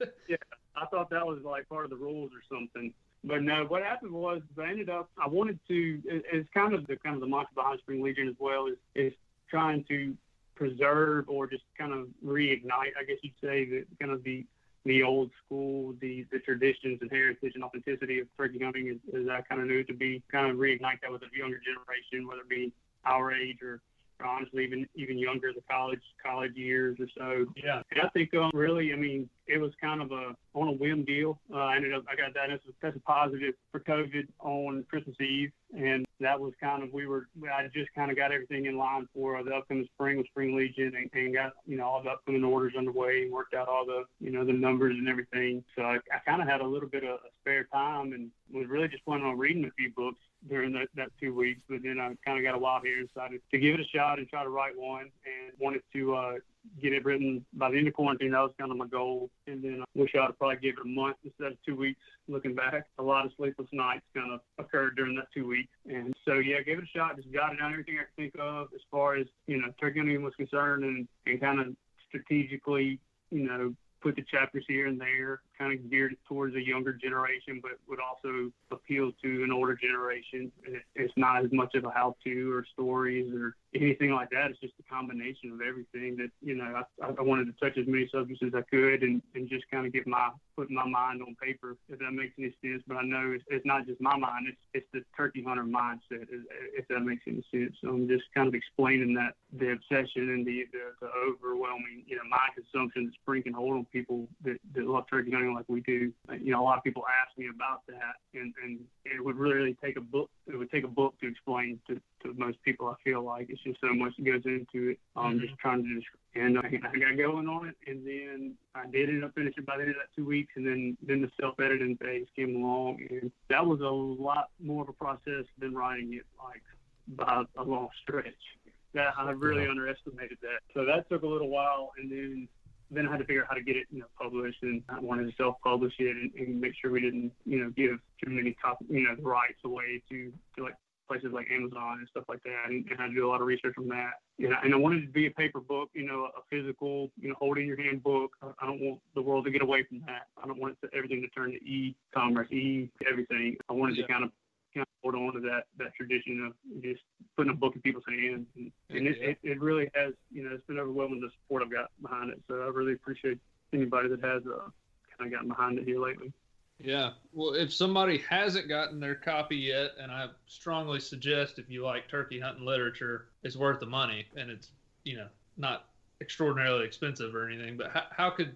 [0.28, 0.36] Yeah.
[0.76, 2.92] I thought that was like part of the rules or something.
[3.24, 5.10] But no, what happened was I ended up.
[5.22, 6.00] I wanted to.
[6.04, 8.76] it- It's kind of the kind of the mantra behind Spring Legion as well is
[8.94, 9.12] is
[9.50, 10.16] trying to
[10.54, 12.92] preserve or just kind of reignite.
[12.98, 14.46] I guess you'd say that kind of the
[14.84, 19.28] the old school, the the traditions and heritage and authenticity of turkey hunting is, is
[19.28, 22.42] I kind of knew to be kind of reignite that with a younger generation, whether
[22.42, 22.72] it be
[23.04, 23.80] our age or
[24.24, 27.52] honestly even even younger, the college college years or so.
[27.56, 27.82] yeah.
[27.90, 31.04] And I think um, really, I mean, it was kind of a on a whim
[31.04, 31.40] deal.
[31.52, 34.84] Uh, I ended up, I got that as a, as a positive for COVID on
[34.88, 37.28] Christmas Eve, and that was kind of we were.
[37.42, 40.92] I just kind of got everything in line for the upcoming spring with Spring Legion,
[40.96, 44.04] and, and got you know all the upcoming orders underway, and worked out all the
[44.20, 45.64] you know the numbers and everything.
[45.76, 48.88] So I, I kind of had a little bit of spare time, and was really
[48.88, 51.60] just planning on reading a few books during that, that two weeks.
[51.68, 53.96] But then I kind of got a while here and decided to give it a
[53.96, 56.34] shot and try to write one, and wanted to uh,
[56.80, 58.30] get it written by the end of quarantine.
[58.30, 59.30] That was kind of my goal.
[59.46, 62.00] And then I wish I'd probably give it a month instead of two weeks.
[62.28, 65.72] Looking back, a lot of sleepless nights kind of occurred during that two weeks.
[65.86, 67.16] And so, yeah, gave it a shot.
[67.16, 70.34] Just jotted down everything I could think of as far as, you know, turkey was
[70.36, 71.74] concerned and, and kind of
[72.08, 76.92] strategically, you know, put the chapters here and there, kind of geared towards a younger
[76.92, 80.52] generation, but would also appeal to an older generation.
[80.94, 84.50] It's not as much of a how-to or stories or anything like that.
[84.50, 86.82] It's just a combination of everything that you know.
[87.02, 89.86] I, I wanted to touch as many subjects as I could, and, and just kind
[89.86, 92.82] of get my put my mind on paper, if that makes any sense.
[92.86, 96.26] But I know it's, it's not just my mind; it's it's the turkey hunter mindset,
[96.30, 97.76] if, that makes any sense.
[97.82, 102.16] So I'm just kind of explaining that the obsession and the the, the overwhelming, you
[102.16, 105.80] know, mind consumption that's freaking hold on people that, that love turkey hunting like we
[105.80, 106.12] do.
[106.40, 109.76] You know, a lot of people ask me about that, and and it would really
[109.82, 110.30] take a book.
[110.46, 112.88] It would take a book to explain to, to most people.
[112.88, 115.00] I feel like it's just so much that goes into it.
[115.16, 115.40] Um, Mhm.
[115.48, 119.08] just trying to just and I, I got going on it, and then I did
[119.08, 121.58] end up finishing by the end of that two weeks, and then then the self
[121.58, 126.14] editing phase came along, and that was a lot more of a process than writing
[126.14, 126.62] it like
[127.08, 128.56] by a long stretch.
[128.94, 129.70] That I really Yeah.
[129.70, 130.60] underestimated that.
[130.74, 132.48] So that took a little while, and then
[132.90, 134.98] then I had to figure out how to get it, you know, published, and I
[134.98, 138.54] wanted to self-publish it and, and make sure we didn't, you know, give too many
[138.54, 140.74] copy, you know, the rights away to to like
[141.08, 143.74] places like Amazon and stuff like that, and, and I do a lot of research
[143.78, 144.20] on that.
[144.36, 147.10] You know, and I wanted it to be a paper book, you know, a physical,
[147.20, 148.32] you know, hold in your hand book.
[148.42, 150.26] I, I don't want the world to get away from that.
[150.42, 153.56] I don't want to, everything to turn to e-commerce, e everything.
[153.68, 154.06] I wanted Yeah.
[154.06, 154.30] to kind of
[154.74, 157.00] kind of hold on to that that tradition of just
[157.36, 159.28] putting a book in people's hands, and, and it, Yeah.
[159.30, 162.40] it, it really has, you know, it's been overwhelming the support I've got behind it.
[162.48, 163.38] So I really appreciate
[163.72, 164.68] anybody that has uh,
[165.16, 166.32] kind of gotten behind it here lately.
[166.80, 167.10] Yeah.
[167.32, 172.08] Well, if somebody hasn't gotten their copy yet, and I strongly suggest if you like
[172.08, 174.70] turkey hunting literature, it's worth the money, and it's
[175.04, 175.86] you know not
[176.20, 177.76] extraordinarily expensive or anything.
[177.76, 178.54] But how, how could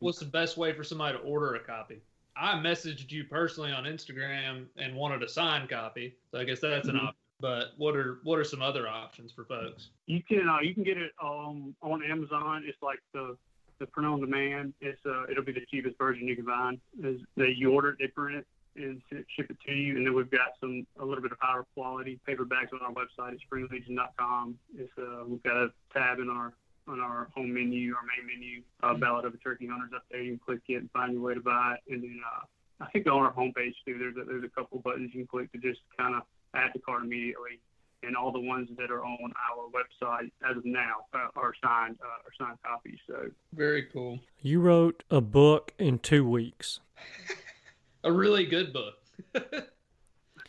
[0.00, 2.00] what's the best way for somebody to order a copy?
[2.36, 6.88] I messaged you personally on Instagram and wanted a signed copy, so I guess that's
[6.88, 7.08] an Mhm.
[7.08, 7.16] option.
[7.40, 9.88] But what are what are some other options for folks?
[10.06, 12.64] You can uh, you can get it um, on Amazon.
[12.66, 13.36] It's like the
[13.82, 14.72] the print on demand.
[14.80, 16.80] It's uh, it'll be the cheapest version you can find.
[17.02, 19.96] Is that you order it, they print it, and ship it to you.
[19.96, 23.32] And then we've got some a little bit of higher quality paperbacks on our website
[23.32, 24.56] at springlegion.com.
[24.78, 26.52] It's uh, we've got a tab in our
[26.88, 30.22] on our home menu, our main menu, uh, Ballad of a Turkey Hunters up there.
[30.22, 31.92] You can click it and find your way to buy it.
[31.92, 35.10] And then uh, I think on our homepage too, there's a, there's a couple buttons
[35.12, 36.22] you can click to just kind of
[36.54, 37.58] add to cart immediately.
[38.04, 41.96] And all the ones that are on our website as of now uh, are signed
[42.02, 42.98] uh, are signed copies.
[43.06, 44.18] So Very cool.
[44.40, 46.80] You wrote a book in two weeks.
[48.04, 48.94] A really good book.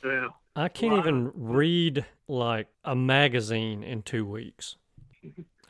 [0.03, 0.99] yeah, I can't Wow.
[0.99, 4.75] even read like a magazine in two weeks.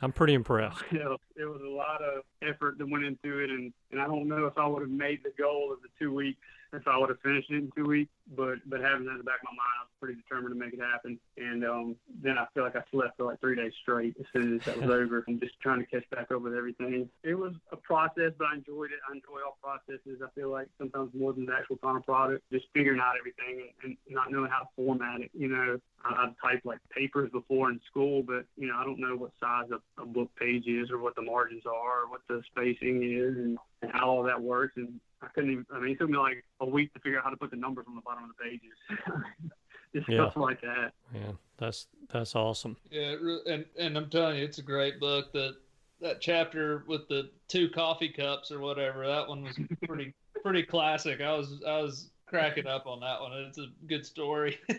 [0.00, 0.82] I'm pretty impressed.
[0.90, 4.06] you know, there was a lot of effort that went into it, and, and I
[4.06, 6.38] don't know if I would have made the goal of the two weeks
[6.76, 8.10] if I would have finished it in two weeks.
[8.36, 10.58] But but having that in the back of my mind, I was pretty determined to
[10.58, 11.18] make it happen.
[11.36, 14.56] And um, then I feel like I slept for like three days straight as soon
[14.56, 17.08] as that was over, and just trying to catch back up with everything.
[17.22, 18.98] It was a process, but I enjoyed it.
[19.08, 20.22] I enjoy all processes.
[20.24, 23.96] I feel like sometimes more than the actual final product, just figuring out everything and,
[24.06, 25.30] and not knowing how to format it.
[25.34, 29.00] You know, I, I've typed like papers before in school, but you know, I don't
[29.00, 32.20] know what size a, a book page is or what the margins are or what
[32.28, 34.74] the spacing is and, and how all that works.
[34.76, 37.24] And I couldn't even, I mean, it took me like a week to figure out
[37.24, 38.72] how to put the numbers on the bottom of the pages.
[39.94, 40.24] Just Yeah.
[40.30, 40.92] stuff like that.
[41.14, 42.76] Yeah, that's that's awesome.
[42.90, 43.14] Yeah,
[43.46, 45.32] and and I'm telling you, it's a great book.
[45.32, 45.56] That
[46.00, 49.56] that chapter with the two coffee cups or whatever, that one was
[49.86, 51.20] pretty pretty classic.
[51.20, 53.32] I was I was cracking up on that one.
[53.34, 54.58] It's a good story.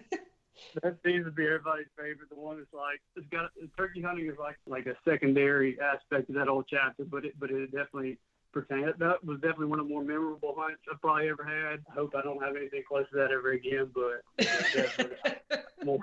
[0.83, 2.29] That seems to be everybody's favorite.
[2.29, 6.35] The one that's like it's got turkey hunting is like like a secondary aspect of
[6.35, 8.17] that whole chapter, but it but it definitely
[8.55, 8.93] pertained.
[8.99, 11.83] That was definitely one of the more memorable hunts I've probably ever had.
[11.91, 14.23] I hope I don't have anything close to that ever again, but
[15.85, 15.99] more.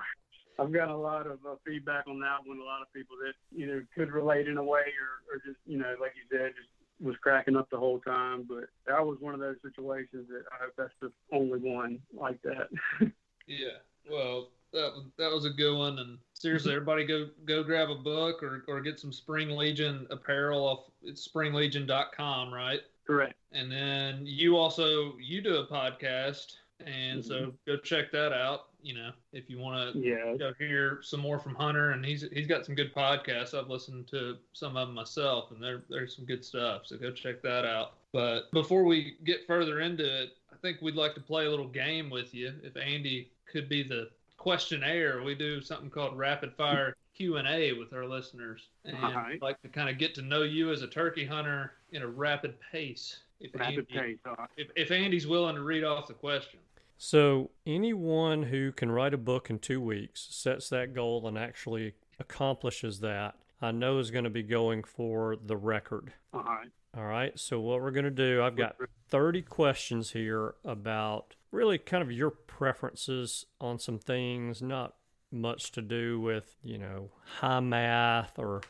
[0.59, 2.59] I've got a lot of uh, feedback on that one.
[2.59, 5.79] A lot of people that either could relate in a way or, or just you
[5.79, 6.69] know like you said just
[7.01, 8.45] was cracking up the whole time.
[8.47, 12.39] But that was one of those situations that I hope that's the only one like
[12.43, 12.69] that.
[13.47, 13.81] yeah.
[14.09, 15.97] Well, that was that was a good one.
[15.97, 20.61] And seriously, everybody go go grab a book or or get some Spring Legion apparel
[20.67, 20.79] off.
[21.01, 22.81] It's springlegion.com, right?
[23.07, 23.33] Correct.
[23.51, 26.53] And then you also you do a podcast,
[26.85, 27.27] and Mm-hmm.
[27.27, 28.67] so go check that out.
[28.81, 30.35] You know, if you want to Yeah.
[30.37, 33.57] go hear some more from Hunter, and he's he's got some good podcasts.
[33.57, 36.81] I've listened to some of them myself, and there there's some good stuff.
[36.85, 37.93] So go check that out.
[38.11, 41.67] But before we get further into it, I think we'd like to play a little
[41.67, 42.51] game with you.
[42.61, 44.09] If Andy could be the
[44.43, 49.13] questionnaire, we do something called rapid fire Q and A with our listeners, and All
[49.13, 49.35] right.
[49.35, 52.07] I'd like to kind of get to know you as a turkey hunter in a
[52.07, 53.19] rapid pace.
[53.39, 54.19] If Rapid Andy, pace.
[54.25, 54.49] All right.
[54.57, 56.59] If, if Andy's willing to read off the question.
[56.97, 61.93] So anyone who can write a book in two weeks, sets that goal, and actually
[62.19, 66.11] accomplishes that, I know is going to be going for the record.
[66.33, 66.69] All right.
[66.97, 67.39] All right.
[67.39, 68.75] So what we're going to do, I've got
[69.09, 74.95] 30 questions here about really kind of your preferences on some things, not
[75.31, 78.61] much to do with, you know, high math or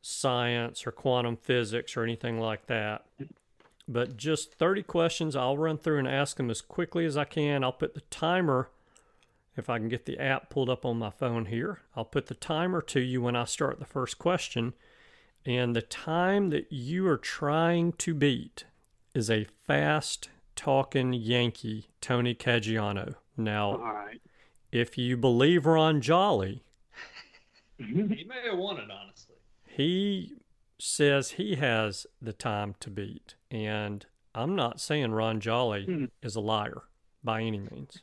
[0.00, 3.04] science or quantum physics or anything like that.
[3.86, 5.36] But just 30 questions.
[5.36, 7.62] I'll run through and ask them as quickly as I can.
[7.62, 8.70] I'll put the timer
[9.56, 11.80] if I can get the app pulled up on my phone here.
[11.94, 14.72] I'll put the timer to you when I start the first question.
[15.44, 18.64] And the time that you are trying to beat
[19.14, 20.30] is a fast
[20.72, 23.14] talking Yankee, Tony Caggiano.
[23.36, 24.20] Now, All right.
[24.70, 26.62] if you believe Ron Jolly,
[27.78, 27.84] He
[28.24, 29.34] may have won it, honestly.
[29.66, 30.34] he
[30.78, 33.34] says he has the time to beat.
[33.50, 36.04] And I'm not saying Ron Jolly Hmm.
[36.22, 36.82] is a liar
[37.24, 38.02] by any means.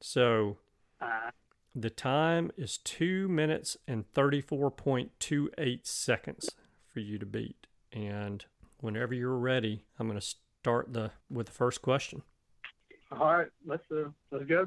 [0.00, 0.58] So
[1.00, 1.30] Uh,
[1.74, 6.50] the time is two minutes and 34.28 seconds
[6.88, 7.66] for you to beat.
[7.92, 8.44] And
[8.80, 10.26] whenever you're ready, I'm going to
[10.66, 12.22] start the with the first question.
[13.12, 13.46] all right.
[13.64, 14.66] Let's uh, let's go.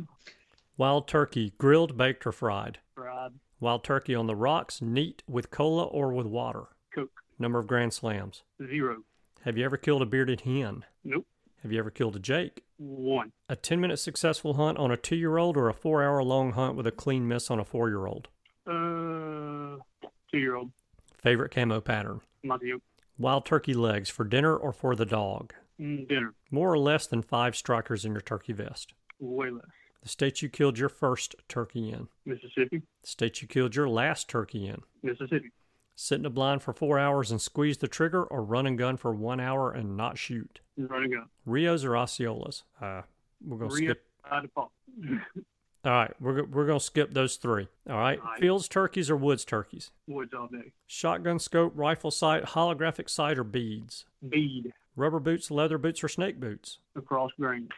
[0.78, 2.80] Wild turkey, grilled, baked, or fried?
[2.96, 3.34] Rod.
[3.60, 6.68] Wild turkey on the rocks, neat with cola or with water?
[6.94, 7.12] Cook.
[7.38, 8.44] Number of grand slams.
[8.66, 9.04] Zero.
[9.42, 10.86] Have you ever killed a bearded hen?
[11.04, 11.28] Nope.
[11.64, 12.64] Have you ever killed a jake?
[12.78, 13.34] One.
[13.50, 16.54] A 10 minute successful hunt on a two year old or a four hour long
[16.54, 18.30] hunt with a clean miss on a four year old?
[18.66, 19.84] Uh,
[20.32, 20.72] two year old.
[21.18, 22.22] Favorite camo pattern?
[22.42, 22.80] Matthew.
[23.18, 25.54] Wild turkey legs for dinner or for the dog?
[25.80, 26.34] Mm, dinner.
[26.52, 28.94] More or less than five strikers in your turkey vest.
[29.20, 29.66] Way less.
[30.02, 32.08] The state you killed your first turkey in.
[32.26, 32.82] Mississippi.
[33.02, 34.82] The state you killed your last turkey in.
[35.04, 35.52] Mississippi.
[35.96, 38.96] Sit in a blind for four hours and squeeze the trigger or run and gun
[38.96, 40.62] for one hour and not shoot.
[40.78, 41.30] Running up.
[41.46, 42.64] Rios or Osceolas?
[42.82, 43.02] Uh,
[43.46, 44.06] we're going to Rio skip.
[44.32, 44.50] of
[45.86, 47.68] All right, we're, we're going to skip those three.
[47.90, 48.20] All right.
[48.20, 48.40] All right.
[48.40, 49.92] Fields turkeys or woods turkeys?
[50.08, 50.72] Woods all day.
[50.88, 54.06] Shotgun scope, rifle sight, holographic sight, or beads?
[54.28, 54.74] Bead.
[54.96, 56.80] Rubber boots, leather boots, or snake boots?
[56.96, 57.70] LaCrosse Granges.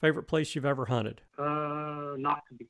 [0.00, 1.20] Favorite place you've ever hunted?
[1.38, 2.66] Uh, not to be.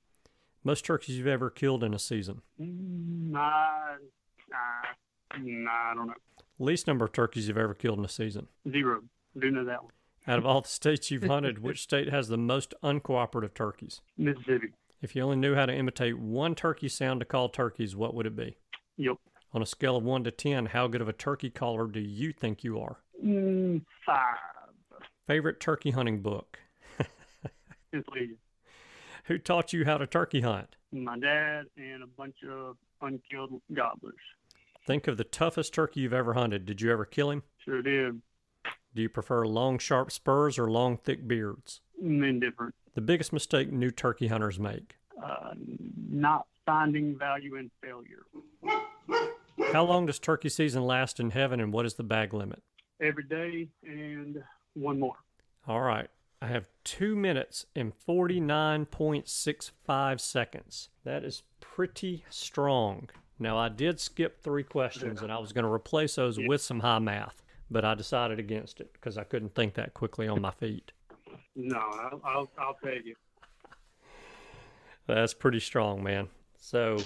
[0.65, 2.43] Most turkeys you've ever killed in a season?
[2.61, 3.97] Mm, Nah,
[4.51, 6.15] nah, nah, I don't know.
[6.59, 8.49] Least number of turkeys you've ever killed in a season?
[8.71, 9.01] Zero.
[9.39, 9.93] Do know that one.
[10.29, 14.03] Out of all the states you've hunted, which state has the most uncooperative turkeys?
[14.19, 14.69] Mississippi.
[15.01, 18.27] If you only knew how to imitate one turkey sound to call turkeys, what would
[18.27, 18.57] it be?
[18.99, 19.17] Yep.
[19.55, 22.33] On a scale of 1 to 10, how good of a turkey caller do you
[22.33, 22.99] think you are?
[23.25, 24.37] Mm, five.
[25.27, 26.59] Favorite turkey hunting book?
[29.27, 30.77] Who taught you how to turkey hunt?
[30.93, 34.15] my dad and a bunch of unkilled gobblers.
[34.87, 36.67] Think of the toughest turkey you've ever hunted.
[36.67, 37.43] Did you ever kill him?
[37.65, 38.21] Sure did.
[38.95, 41.81] Do you prefer long, sharp spurs or long, thick beards?
[42.03, 42.75] Indifferent.
[42.95, 44.97] The biggest mistake new turkey hunters make.
[45.23, 45.53] Uh,
[46.11, 48.25] not finding value in failure.
[49.73, 52.63] How long does turkey season last in heaven and what is the bag limit?
[53.03, 54.43] Every day and
[54.75, 55.17] one more.
[55.67, 56.09] All right.
[56.41, 60.89] I have two minutes and 49.65 seconds.
[61.05, 63.11] That is pretty strong.
[63.39, 66.79] Now, I did skip three questions and I was going to replace those with some
[66.81, 70.53] high math, but I decided against it because I couldn't think that quickly on my
[70.53, 70.93] feet.
[71.55, 73.17] No, I'll, I'll, I'll take it.
[75.07, 76.29] That's pretty strong, man.
[76.57, 76.97] So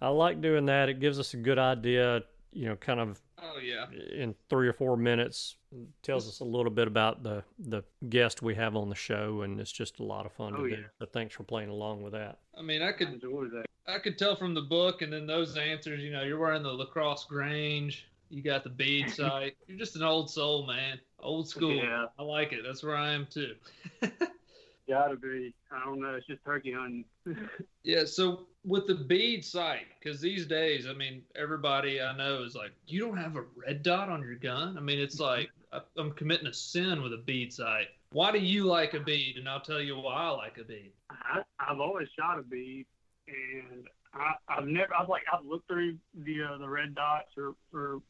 [0.00, 0.88] I like doing that.
[0.88, 3.86] It gives us a good idea, you know, kind of Oh yeah.
[4.12, 5.56] in three or four minutes
[6.02, 9.60] tells us a little bit about the the guest we have on the show and
[9.60, 10.86] it's just a lot of fun Oh, to do yeah.
[10.98, 13.66] so thanks for playing along with that I mean, I could Enjoy that.
[13.86, 16.00] I could tell from the book and then those answers.
[16.02, 18.06] You know, you're wearing the LaCrosse Grange.
[18.30, 19.56] You got the bead sight.
[19.68, 20.98] You're just an old soul, man.
[21.20, 21.74] Old school.
[21.74, 22.06] Yeah.
[22.18, 22.60] I like it.
[22.66, 23.54] That's where I am too.
[24.88, 25.54] Gotta be.
[25.70, 26.14] I don't know.
[26.14, 27.04] It's just turkey hunting.
[27.84, 32.54] Yeah, so with the bead sight, because these days, I mean, everybody I know is
[32.54, 34.76] like, you don't have a red dot on your gun.
[34.76, 37.86] I mean, it's like I- I'm committing a sin with a bead sight.
[38.10, 39.36] Why do you like a bead?
[39.38, 40.92] And I'll tell you why I like a bead.
[41.10, 42.84] I, I've always shot a bead,
[43.26, 44.94] and I, I've never.
[44.94, 48.02] I've like I've looked through the uh, the red dots or or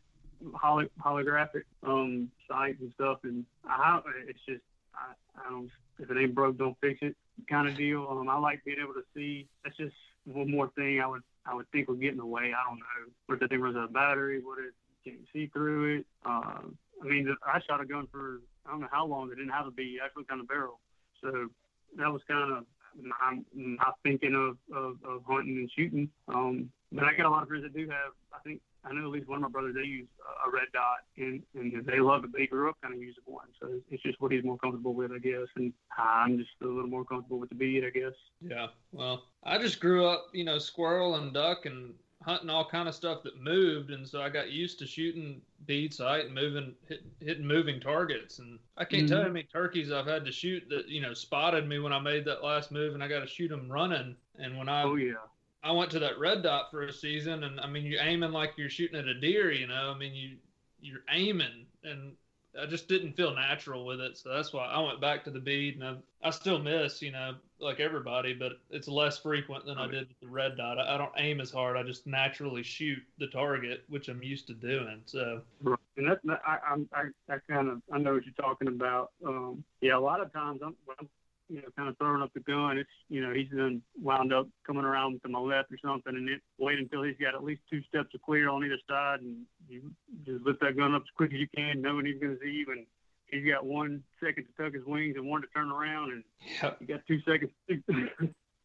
[0.54, 4.62] holo, holographic um sights and stuff, and I it's just
[4.98, 5.70] I, I don't.
[5.98, 7.16] If it ain't broke, don't fix it
[7.48, 8.06] kind of deal.
[8.10, 9.46] Um, I like being able to see.
[9.64, 9.94] That's just
[10.24, 12.52] one more thing I would I would think would get in the way.
[12.52, 13.12] I don't know.
[13.26, 14.42] What if the thing runs out of battery?
[14.42, 14.74] What if
[15.04, 16.06] you can't see through it?
[16.24, 16.60] Uh,
[17.02, 19.30] I mean, I shot a gun for I don't know how long.
[19.30, 20.00] It didn't have a bead.
[20.02, 20.80] I actually on the barrel.
[21.22, 21.48] So
[21.96, 22.64] that was kind of
[23.02, 26.08] my, my thinking of, of, of hunting and shooting.
[26.28, 28.12] Um, but I got a lot of friends that do have.
[28.32, 29.74] I think I know at least one of my brothers.
[29.74, 30.08] They use
[30.46, 32.30] a red dot, and and they love it.
[32.32, 35.12] They grew up kind of using one, so it's just what he's more comfortable with,
[35.12, 35.48] I guess.
[35.56, 38.14] And I'm just a little more comfortable with the bead, I guess.
[38.40, 38.68] Yeah.
[38.92, 41.92] Well, I just grew up, you know, squirrel and duck and
[42.22, 45.94] hunting all kind of stuff that moved, and so I got used to shooting bead
[45.94, 48.38] sight and moving, hit, hitting moving targets.
[48.38, 49.34] And I can't tell you how mm-hmm.
[49.34, 52.42] many turkeys I've had to shoot that you know spotted me when I made that
[52.42, 54.16] last move, and I got to shoot them running.
[54.38, 55.14] And when I Oh yeah.
[55.62, 58.52] I went to that red dot for a season, and I mean, you're aiming like
[58.56, 59.50] you're shooting at a deer.
[59.50, 60.36] You know, I mean, you
[60.80, 62.12] you're aiming, and
[62.60, 64.16] I just didn't feel natural with it.
[64.18, 67.12] So that's why I went back to the bead, and I I still miss, you
[67.12, 70.78] know, like everybody, but it's less frequent than I did with the red dot.
[70.78, 71.76] I, I don't aim as hard.
[71.76, 75.02] I just naturally shoot the target, which I'm used to doing.
[75.06, 75.78] So Right.
[75.96, 79.10] And that's I, I'm, I, I kind of, I know what you're talking about.
[79.26, 81.08] Um, yeah, a lot of times I'm, when I'm,
[81.48, 82.78] you know, kind of throwing up the gun.
[82.78, 86.28] It's, you know, he's then wound up coming around to my left or something, and
[86.28, 89.42] it wait until he's got at least two steps of clear on either side, and
[89.68, 89.90] you
[90.24, 92.50] just lift that gun up as quick as you can, knowing he's going to see
[92.50, 92.86] you, and
[93.26, 96.24] he's got one second to tuck his wings and one to turn around, and
[96.62, 97.50] yeah, you got two seconds.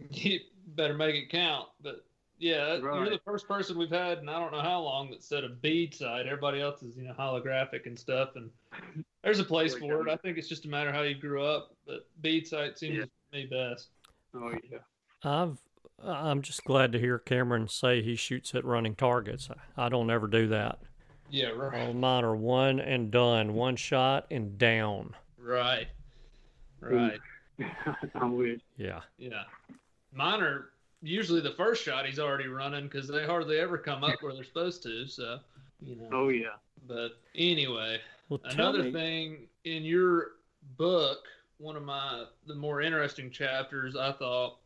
[0.10, 0.40] you
[0.76, 1.68] better make it count.
[1.82, 2.06] But
[2.40, 5.44] yeah, you're the first person we've had, and I don't know how long that said
[5.44, 6.26] a bead side.
[6.26, 8.50] Everybody else is you know holographic and stuff, and
[9.24, 10.12] there's a place Really for it.
[10.12, 13.04] I think it's just a matter how you grew up, but bead sight seems Yeah.
[13.06, 13.90] to me best.
[14.36, 14.78] oh yeah.
[15.24, 15.58] i've
[16.04, 19.48] i'm just glad to hear cameron say he shoots at running targets
[19.78, 20.80] i don't ever do that
[21.30, 25.88] Yeah, right, all mine are one and done one shot and down right,
[26.82, 27.20] right.
[28.16, 28.60] I'm with.
[28.78, 29.44] yeah Yeah,
[30.14, 30.70] mine are
[31.02, 34.44] usually the first shot he's already running because they hardly ever come up where they're
[34.44, 35.06] supposed to.
[35.08, 35.40] So
[35.82, 36.08] you know.
[36.12, 36.56] Oh yeah.
[36.88, 38.00] But anyway,
[38.42, 40.32] well Another me thing in your
[40.78, 41.20] book,
[41.58, 44.58] one of my the more interesting chapters I thought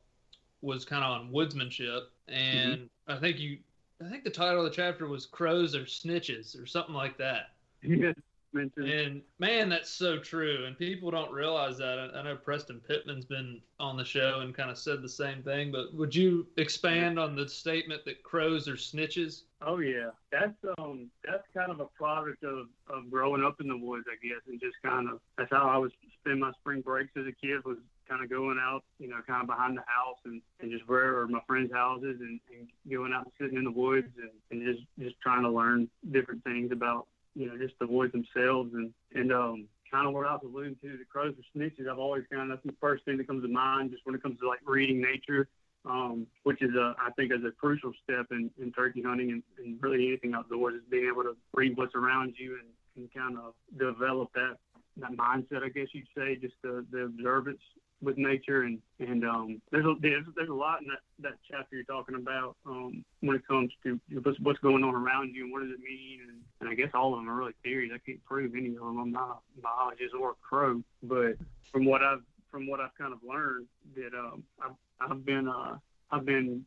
[0.62, 3.12] was kind of on woodsmanship, and mm-hmm.
[3.12, 3.58] I think you,
[4.06, 7.52] I think the title of the chapter was "Crows or Snitches" or something like that.
[7.82, 8.14] Yeah.
[8.54, 8.90] Mentioned.
[8.90, 10.66] And man, that's so true.
[10.66, 12.00] And people don't realize that.
[12.00, 15.44] I, I know Preston Pittman's been on the show and kind of said the same
[15.44, 15.72] thing.
[15.72, 19.44] But would you expand on the statement that crows are snitches?
[19.62, 23.78] Oh yeah, that's um that's kind of a product of, of growing up in the
[23.78, 25.92] woods, I guess, and just kind of that's how I was
[26.22, 27.78] spend my spring breaks as a kid was
[28.08, 31.20] kind of going out, you know, kind of behind the house and, and just where
[31.20, 34.76] or my friends' houses and, and going out and sitting in the woods and, and
[34.76, 37.08] just just trying to learn different things about
[37.38, 40.98] you know just woods themselves and and um kind of what I was alluding to
[40.98, 41.90] the crows or snitches.
[41.90, 44.22] I've always kind of that's the first thing that comes to mind just when it
[44.22, 45.48] comes to like reading nature
[45.88, 49.44] um, which is a, I think is a crucial step in, in turkey hunting and,
[49.58, 53.38] and really anything outdoors is being able to read what's around you and, and kind
[53.38, 54.58] of develop that
[55.00, 57.62] that mindset, I guess you'd say, just the, the observance
[58.02, 61.76] with nature and and um, there's a there's, there's a lot in that, that chapter
[61.76, 65.52] you're talking about um, when it comes to what's, what's going on around you and
[65.52, 67.92] what does it mean and, and I guess all of them are really theories.
[67.94, 69.00] I can't prove any of them.
[69.00, 71.38] I'm not a biologist or a crow, but
[71.72, 72.22] from what I've
[72.52, 75.78] from what I've kind of learned that um, I've I've been uh
[76.12, 76.66] I've been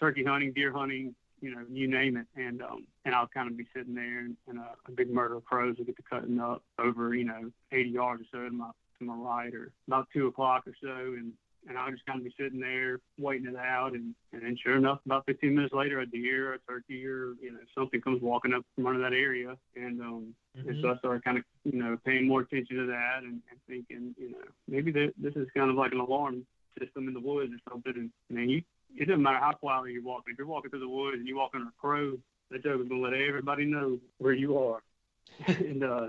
[0.00, 3.56] turkey hunting, deer hunting, you know, you name it, and um and I'll kind of
[3.56, 6.40] be sitting there and, and a, a big murder of crows will get to cutting
[6.40, 8.70] up over you know 80 yards or so to my
[9.04, 11.32] to my right or about two o'clock or so, and
[11.66, 14.76] and I'll just kind of be sitting there waiting it out, and and then sure
[14.76, 18.52] enough, about 15 minutes later, a deer, a turkey, or you know something comes walking
[18.52, 20.68] up from under that area, and um Mm-hmm.
[20.68, 23.60] and so I started kind of you know paying more attention to that and, and
[23.66, 26.46] thinking you know maybe that this is kind of like an alarm
[26.78, 27.92] system in the woods or something.
[27.96, 28.62] And man, you
[28.96, 30.32] it doesn't matter how quietly you're walking.
[30.32, 32.16] If you're walking through the woods and you walk under a crow,
[32.50, 34.80] that joke is gonna let everybody know where you are,
[35.46, 36.06] and uh,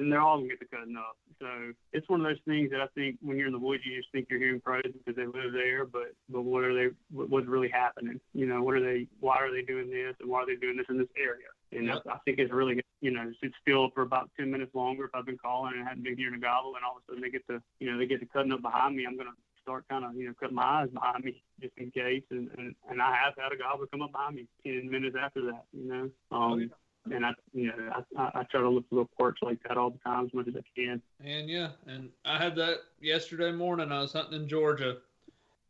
[0.00, 1.16] and they're all gonna get to cutting up.
[1.38, 3.96] So it's one of those things that I think when you're in the woods, you
[3.96, 6.94] just think you're hearing crows because they live there, but but what are they?
[7.12, 8.20] What's really happening?
[8.34, 9.06] You know, what are they?
[9.20, 10.16] Why are they doing this?
[10.20, 11.48] And why are they doing this in this area?
[11.72, 12.02] And Yep.
[12.06, 15.14] I, I think it's really, you know, sit still for about 10 minutes longer if
[15.14, 17.30] I've been calling and hadn't been hearing a gobble, and all of a sudden they
[17.30, 19.06] get to, you know, they get to cutting up behind me.
[19.06, 21.90] I'm going to start kind of, you know, cutting my eyes behind me just in
[21.90, 22.24] case.
[22.30, 25.42] And, and, and I have had a gobbler come up behind me 10 minutes after
[25.42, 26.10] that, you know.
[26.32, 26.70] Um,
[27.10, 29.90] and I, you know, I, I, try to look for little quirks like that all
[29.90, 31.00] the time as much as I can.
[31.24, 33.90] And yeah, and I had that yesterday morning.
[33.90, 34.98] I was hunting in Georgia,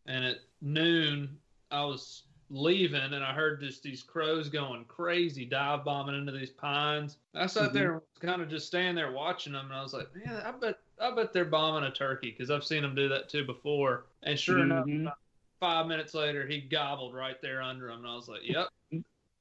[0.06, 1.38] and at noon
[1.70, 6.50] I was leaving, and I heard just these crows going crazy, dive bombing into these
[6.50, 7.18] pines.
[7.34, 10.08] I sat there and kind of just standing there watching them, and I was like,
[10.14, 13.28] man, I bet I bet they're bombing a turkey because I've seen them do that
[13.28, 14.06] too before.
[14.24, 15.02] And sure enough, Mhm.
[15.02, 15.18] about
[15.60, 18.68] five minutes later, he gobbled right there under him, and I was like, yep,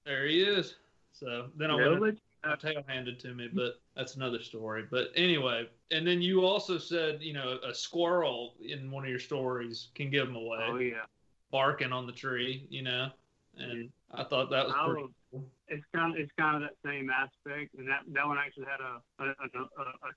[0.05, 0.75] there he is.
[1.13, 2.21] So then I went Really?
[2.43, 4.85] a tail handed to me, but that's another story.
[4.89, 9.19] But anyway, and then you also said, you know, a squirrel in one of your
[9.19, 11.05] stories can give them away, Oh, yeah.
[11.51, 13.09] barking on the tree, you know,
[13.57, 15.51] and I thought that was I pretty was- cool.
[15.67, 18.79] it's kind of it's kind of that same aspect, and that that one actually had
[18.79, 20.09] a a, a, a,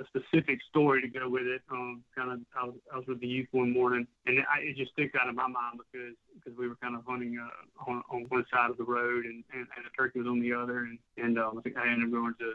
[0.00, 1.62] a, specific story to go with it.
[1.70, 4.60] Um, kind of I was I was with the youth one morning, and it, I,
[4.60, 7.90] it just sticks out of my mind because because we were kind of hunting uh,
[7.90, 10.52] on on one side of the road, and and, and the turkey was on the
[10.52, 12.54] other, and and um, I think I ended up going to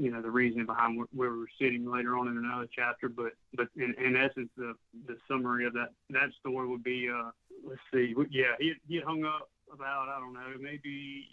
[0.00, 3.08] you know the reasoning behind where, where we were sitting later on in another chapter
[3.08, 4.72] but but in, in essence the
[5.06, 7.30] the summary of that that story would be uh
[7.64, 11.28] let's see yeah he he hung up about I don't know maybe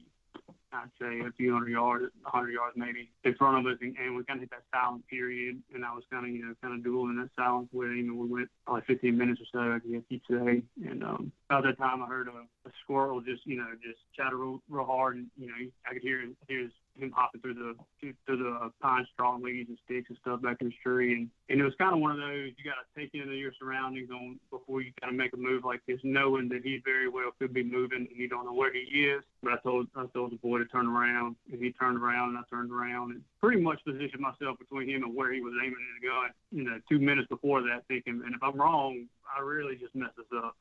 [0.74, 3.96] I'd say a few hundred yards, a hundred yards maybe in front of us, and,
[3.98, 5.62] and we kind of hit that silent period.
[5.74, 8.10] And I was kind of, you know, kind of dueling that silence with him.
[8.10, 10.64] And we went probably 15 minutes or so, I guess you'd say.
[10.90, 14.38] And um, about that time, I heard a, a squirrel just, you know, just chatter
[14.38, 15.54] real, real hard, and you know,
[15.86, 19.70] I could hear, hear his, him hopping through the through, the pine straw and leaves
[19.70, 21.14] and sticks and stuff back in the tree.
[21.14, 23.52] And and it was kind of one of those you got to take into your
[23.60, 27.10] surroundings on before you kind of make a move like this, knowing that he very
[27.10, 29.24] well could be moving and you don't know where he is.
[29.42, 32.38] But I told I told the boy to turn around, and he turned around, and
[32.38, 35.78] I turned around, and pretty much positioned myself between him and where he was aiming
[36.02, 36.30] the gun.
[36.52, 40.18] You know, two minutes before that, thinking, and if I'm wrong, I really just messed
[40.18, 40.56] this up.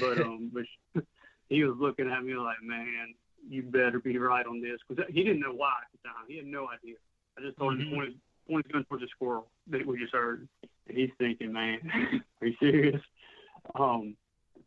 [0.00, 1.04] But um, but
[1.48, 3.14] he was looking at me like, man,
[3.48, 6.24] you better be right on this, because he didn't know why at the time.
[6.28, 6.96] He had no idea.
[7.36, 7.90] I just told him Mhm.
[7.90, 8.16] to point his,
[8.48, 10.48] point his gun towards the squirrel that we just heard,
[10.88, 11.80] and he's thinking, man,
[12.40, 13.02] are you serious?
[13.74, 14.16] Um,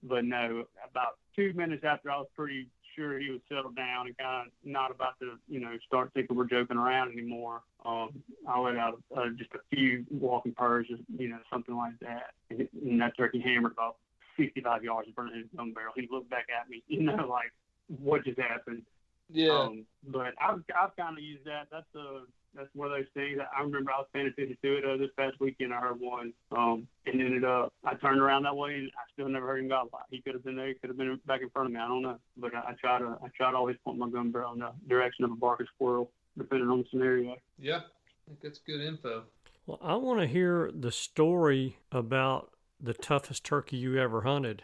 [0.03, 4.17] but no, about two minutes after I was pretty sure he was settled down and
[4.17, 7.61] kind of not about to, you know, start thinking we're joking around anymore.
[7.85, 11.97] Um, I let out uh, just a few walking purrs, just, you know, something like
[12.01, 12.31] that.
[12.49, 13.95] And, and that turkey hammered about
[14.37, 15.93] 65 yards in front of his gun barrel.
[15.95, 17.53] He looked back at me, you know, like,
[17.87, 18.83] what just happened?
[19.29, 19.51] Yeah.
[19.51, 21.67] Um, but I've, I've kind of used that.
[21.71, 22.21] That's a
[22.53, 23.39] that's one of those things.
[23.39, 25.73] I remember I was paying attention to it uh, this past weekend.
[25.73, 29.29] I heard one, um, and ended up I turned around that way, and I still
[29.29, 29.89] never heard him go.
[30.09, 30.67] He could have been there.
[30.67, 31.79] He could have been back in front of me.
[31.79, 32.17] I don't know.
[32.37, 34.71] But I, I try to I try to always point my gun barrel in the
[34.87, 37.35] direction of a barking squirrel, depending on the scenario.
[37.57, 37.77] Yeah.
[37.77, 39.23] I think that's good info.
[39.65, 44.63] Well, I want to hear the story about the toughest turkey you ever hunted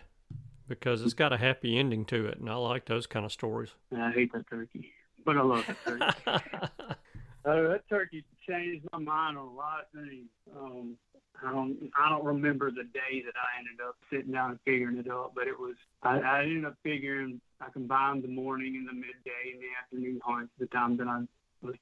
[0.68, 3.70] because it's got a happy ending to it, and I like those kind of stories.
[3.95, 4.91] I hate that turkey,
[5.26, 6.95] but I love that turkey.
[7.45, 10.28] Uh, that turkey changed my mind on a lot of things.
[10.53, 10.97] Um,
[11.41, 14.97] I don't, I don't remember the day that I ended up sitting down and figuring
[14.97, 18.86] it out, but it was, I, I ended up figuring I combined the morning and
[18.86, 21.22] the midday and the afternoon hunts, the time that I
[21.61, 21.76] was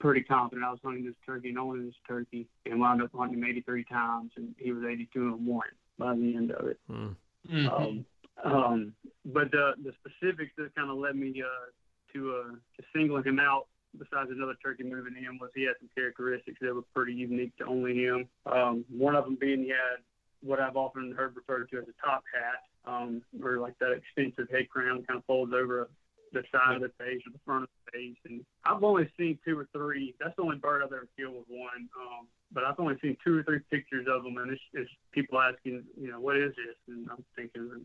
[0.00, 3.38] pretty confident I was hunting this turkey and only this turkey, and wound up hunting
[3.38, 5.68] him 83 times, and he was 82 and one
[5.98, 6.80] by the end of it.
[6.90, 7.14] Mm.
[7.48, 7.72] Mhm.
[7.72, 8.06] Um,
[8.44, 8.92] um,
[9.24, 11.66] but the the specifics that kind of led me uh,
[12.12, 13.66] to uh, to singling him out,
[13.98, 17.66] besides another turkey moving in, was he had some characteristics that were pretty unique to
[17.66, 18.28] only him.
[18.46, 20.02] Um, one of them being he had
[20.42, 24.50] what I've often heard referred to as a top hat, um, or like that extensive
[24.50, 25.88] head crown kind of folds over
[26.32, 28.16] the side of the face or the front of the face.
[28.24, 30.14] And I've only seen two or three.
[30.18, 31.88] That's the only bird I've ever killed with one.
[31.94, 35.40] Um, but I've only seen two or three pictures of them, and it's, it's people
[35.40, 36.76] asking, you know, what is this?
[36.88, 37.84] And I'm thinking,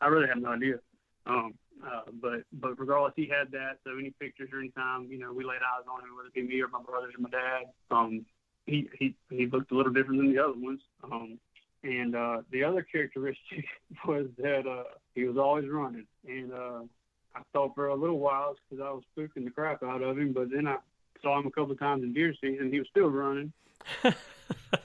[0.00, 0.78] I really have no idea.
[1.26, 3.78] Um, uh, but but regardless, he had that.
[3.84, 6.34] So any pictures or any time, you know, we laid eyes on him, whether it
[6.34, 8.24] be me or my brothers or my dad, um,
[8.66, 10.80] he he he looked a little different than the other ones.
[11.04, 11.38] Um,
[11.84, 13.64] and uh, the other characteristic
[14.06, 14.84] was that uh,
[15.14, 16.06] he was always running.
[16.26, 16.80] And uh,
[17.34, 20.32] I thought for a little while because I was spooking the crap out of him,
[20.32, 20.76] but then I
[21.22, 22.72] saw him a couple of times in deer season.
[22.72, 23.52] He was still running.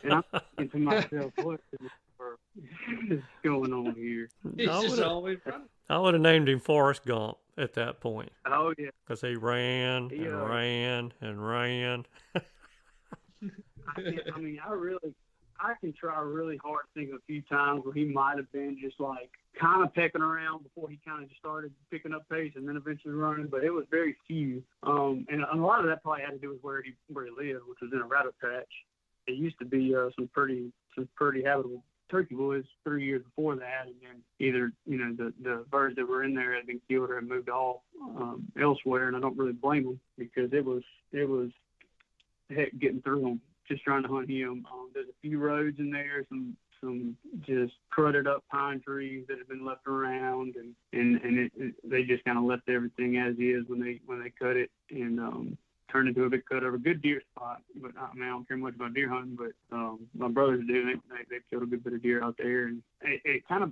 [0.03, 0.23] And I'm
[0.57, 1.89] thinking to myself, what is
[3.43, 4.29] going on here?
[4.57, 5.67] He's I just would've- always running.
[5.89, 10.03] I would have named him Forrest Gump at that point Oh yeah, because he ran
[10.03, 10.47] and Yeah.
[10.47, 12.05] ran and ran.
[12.35, 15.13] I, can't, I mean, I really,
[15.59, 18.49] I can try really hard to think of a few times where he might have
[18.53, 19.29] been just like
[19.59, 22.77] kind of pecking around before he kind of just started picking up pace and then
[22.77, 24.63] eventually running, but it was very few.
[24.83, 27.25] Um, and, and a lot of that probably had to do with where he where
[27.25, 28.71] he lived, which was in a rabbit patch.
[29.27, 31.83] It used to be uh, some pretty some pretty habitable
[32.13, 36.07] turkey woods three years before that, and then either you know the the birds that
[36.07, 39.37] were in there had been killed or had moved off um, elsewhere, and I don't
[39.37, 41.49] really blame them because it was it was
[42.49, 44.65] heck getting through them just trying to hunt him.
[44.71, 49.37] Um, there's a few roads in there, some some just crudted up pine trees that
[49.39, 53.17] have been left around, and and and it, it, they just kind of left everything
[53.17, 55.57] as is when they when they cut it and um,
[55.93, 57.61] turned into a big cut of a good deer spot.
[57.81, 60.85] But I mean, I don't care much about deer hunting, but um, my brothers do.
[60.85, 63.63] They, they they killed a good bit of deer out there, and it, it kind
[63.63, 63.71] of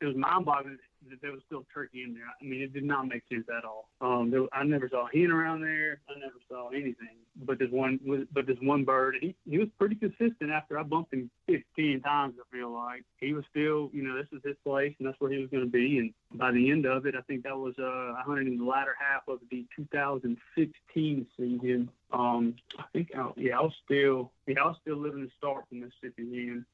[0.00, 0.78] it was mind-boggling
[1.10, 2.24] that there was still turkey in there.
[2.24, 3.88] I mean, it did not make sense at all.
[4.00, 6.00] Um, there, I never saw hen around there.
[6.08, 7.16] I never saw anything.
[7.44, 8.00] But this one,
[8.32, 10.50] but this one bird, he he was pretty consistent.
[10.50, 14.26] After I bumped him 15 times, I feel like he was still, you know, this
[14.32, 15.98] is his place and that's where he was going to be.
[15.98, 17.84] And by the end of it, I think that was uh,
[18.18, 21.90] I hunted in the latter half of the 2016 season.
[22.12, 25.62] Um, I think, I, yeah, I was still, yeah, I was still living in Starkville,
[25.70, 26.66] Mississippi then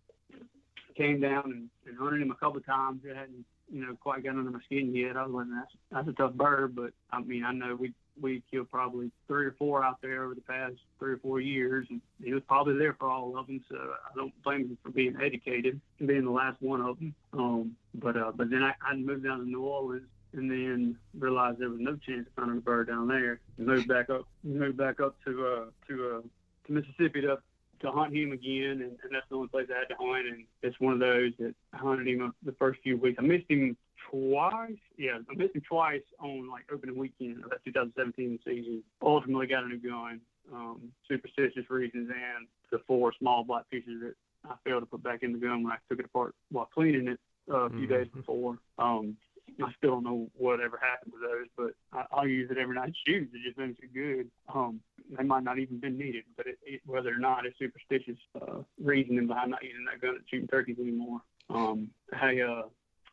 [0.97, 3.01] came down and, and hunted him a couple of times.
[3.05, 5.17] It hadn't, you know, quite got under my skin yet.
[5.17, 8.43] I was like, that's that's a tough bird, but I mean, I know we we
[8.51, 12.01] killed probably three or four out there over the past three or four years, and
[12.23, 13.61] he was probably there for all of them.
[13.69, 17.15] So I don't blame him for being educated and being the last one of them.
[17.33, 20.09] Um, but uh, but then I, I moved down to New Orleans.
[20.37, 23.39] And then realized there was no chance of finding a bird down there.
[23.57, 26.21] Moved back up, moved back up to uh, to uh,
[26.67, 27.39] to Mississippi to
[27.85, 30.27] to hunt him again, and, and that's the only place I had to hunt.
[30.27, 33.17] And it's one of those that I hunted him the first few weeks.
[33.19, 33.77] I missed him
[34.11, 34.73] twice.
[34.97, 38.83] Yeah, I missed him twice on like opening weekend of that 2017 season.
[39.03, 40.21] Ultimately got a new gun,
[40.53, 44.15] um, superstitious reasons, and the four small black pieces that
[44.49, 47.09] I failed to put back in the gun when I took it apart while cleaning
[47.09, 47.21] it
[47.51, 48.15] uh, a few days Mhm.
[48.15, 48.59] before.
[48.79, 49.17] Um,
[49.63, 52.93] I still don't know whatever happened to those, but I, I'll use it every night
[52.93, 53.31] to shoot.
[53.33, 54.31] It just makes it good.
[54.53, 54.81] Um,
[55.17, 58.63] they might not even been needed, but it, it, whether or not it's superstitious uh,
[58.83, 61.21] reasoning behind not using that gun at shooting turkeys anymore.
[61.51, 62.63] Um, I uh,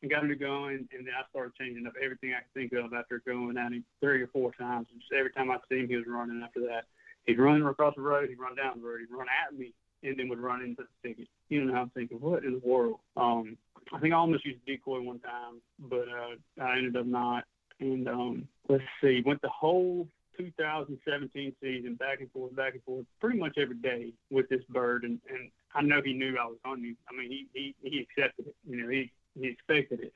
[0.09, 2.93] got a new gun, and then I started changing up everything I could think of
[2.93, 4.87] after going at him three or four times.
[4.91, 6.41] And just every time I see him, he was running.
[6.43, 6.85] After that,
[7.25, 9.73] he'd run across the road, he'd run down the road, he'd run at me,
[10.03, 11.27] and then would run into the thicket.
[11.49, 12.99] You know, I'm thinking, what in the world?
[13.17, 13.57] Um,
[13.93, 17.43] I think I almost used decoy one time, but uh, I ended up not.
[17.79, 23.05] And um, let's see, went the whole 2017 season back and forth, back and forth,
[23.19, 25.03] pretty much every day with this bird.
[25.03, 26.95] And, and I know he knew I was hunting.
[27.09, 28.55] I mean, he, he, he accepted it.
[28.67, 30.13] You know, he, he expected it.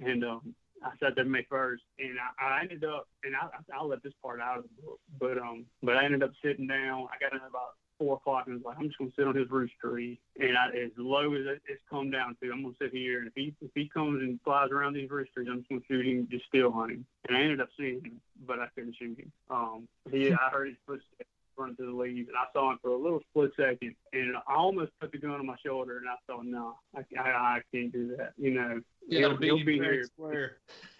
[0.00, 3.88] And um, I sat there May first, and I, I ended up, and I, I'll
[3.88, 7.08] let this part out of the book, but um, but I ended up sitting down.
[7.10, 9.34] I got in about four o'clock, and I was like, I'm just gonna sit on
[9.34, 12.74] his roost tree, and I, as low as it, it's come down to, I'm gonna
[12.80, 15.58] sit here, and if he if he comes and flies around these roost trees, I'm
[15.58, 17.06] just gonna shoot him, just still hunt him.
[17.28, 19.32] And I ended up seeing him, but I couldn't shoot him.
[19.50, 22.90] Um, he, I heard his footsteps running through the leaves, and I saw him for
[22.90, 26.14] a little split second, and I almost put the gun on my shoulder, and I
[26.26, 28.32] thought, no, I, I, I can't do that.
[28.38, 30.08] You know, Yeah, he'll, he'll be here.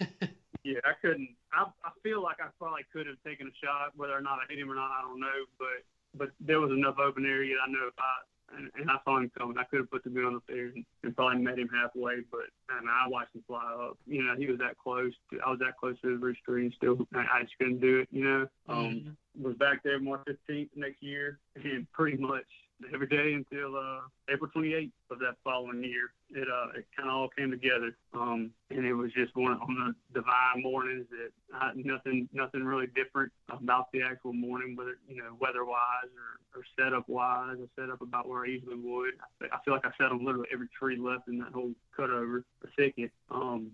[0.65, 1.31] Yeah, I couldn't.
[1.53, 4.51] I, I feel like I probably could have taken a shot, whether or not I
[4.51, 5.47] hit him or not, I don't know.
[5.59, 5.81] But
[6.15, 7.57] but there was enough open area.
[7.65, 8.13] I know if I
[8.57, 10.85] and, and I saw him coming, I could have put the gun up there and,
[11.03, 12.21] and probably met him halfway.
[12.31, 13.99] But I mean, I watched him fly up.
[14.07, 15.13] You know, he was that close.
[15.31, 18.01] To, I was that close to the rooster, and still I, I just couldn't do
[18.01, 18.09] it.
[18.11, 22.47] You know, um, was back there March 15th next year, and pretty much
[22.93, 24.01] every day until uh,
[24.33, 26.13] April 28th of that following year.
[26.31, 29.95] It uh, it kind of all came together, um, and it was just one on
[30.13, 35.17] the divine mornings that I, nothing nothing really different about the actual morning, whether you
[35.17, 36.11] know weather wise
[36.55, 37.57] or, or setup wise.
[37.61, 39.15] I set up about where I usually would.
[39.41, 42.69] I, feel like I sat on literally every tree left in that whole cutover, the
[42.77, 43.11] thicket.
[43.31, 43.71] Um,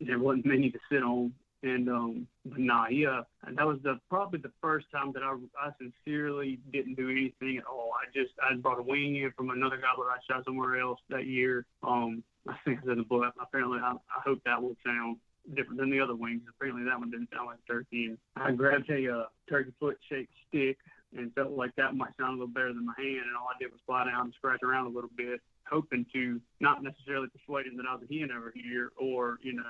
[0.00, 1.32] there wasn't many to sit on,
[1.62, 5.34] and um, but nah, yeah, and that was the probably the first time that I,
[5.60, 7.90] I sincerely didn't do anything at all.
[7.94, 11.26] I just I brought a wing in from another gobbler I shot somewhere else that
[11.26, 11.66] year.
[11.82, 13.34] Um, I think I said the book.
[13.40, 15.16] Apparently, I, I hope that will sound
[15.54, 16.42] different than the other wings.
[16.48, 18.06] Apparently, that one didn't sound like turkey.
[18.06, 20.78] And I grabbed a uh, turkey foot shaped stick
[21.16, 23.26] and felt like that might sound a little better than my hand.
[23.26, 26.40] And all I did was fly down and scratch around a little bit, hoping to
[26.60, 29.64] not necessarily persuade him that I was a hen over here or you know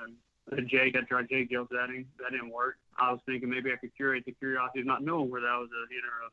[0.57, 0.95] a Jake.
[0.95, 2.05] I tried Jake yells at him.
[2.19, 2.77] That didn't work.
[2.97, 5.69] I was thinking maybe I could curate the curiosity of not knowing where that was
[5.69, 6.29] a or a,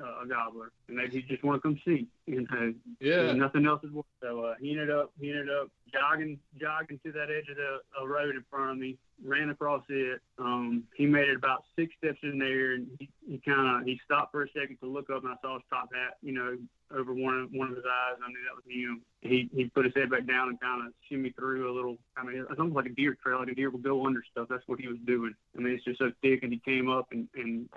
[0.00, 2.06] uh, a gobbler, and maybe he just want to come see.
[2.26, 3.30] You know, Yeah.
[3.30, 4.06] and nothing else is worth.
[4.22, 7.80] So uh, he ended up he ended up jogging jogging to that edge of the
[8.00, 10.20] a road in front of me, ran across it.
[10.38, 14.00] Um, he made it about six steps in there, and he, he kind of he
[14.04, 16.56] stopped for a second to look up, and I saw his top hat, you know,
[16.96, 18.16] over one of one of his eyes.
[18.24, 19.02] I knew that was him.
[19.20, 21.98] He he put his head back down and kind of shimmy through a little.
[22.16, 24.46] I mean, it's almost like a deer trail, like a deer will go under stuff.
[24.48, 25.34] That's what he was doing.
[25.56, 27.68] I mean, it's just so thick, and he came up and and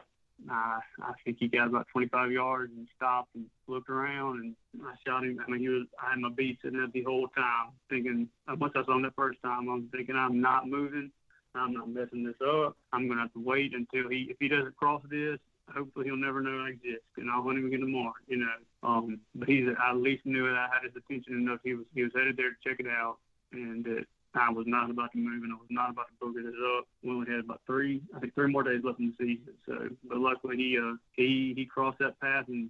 [0.49, 4.93] I, I think he got about 25 yards and stopped and looked around and I
[5.05, 5.39] shot him.
[5.45, 8.29] I mean, he was, I had my beat sitting there the whole time thinking,
[8.59, 11.11] once I saw him that first time, I'm thinking I'm not moving.
[11.55, 12.75] I'm not messing this up.
[12.91, 15.39] I'm to have to wait until he, if he doesn't cross this,
[15.73, 18.55] hopefully he'll never know I exist and I'll hunt him again tomorrow, you know.
[18.83, 21.59] Um, but he's, I at least knew that I had his attention enough.
[21.63, 23.17] He was, he was headed there to check it out
[23.51, 24.05] and that
[24.35, 26.85] I was not about to move and I was not about to booger this up.
[27.03, 29.53] We only had about three, I think three more days left in the season.
[29.65, 32.69] So, but luckily he, uh, he, he crossed that path and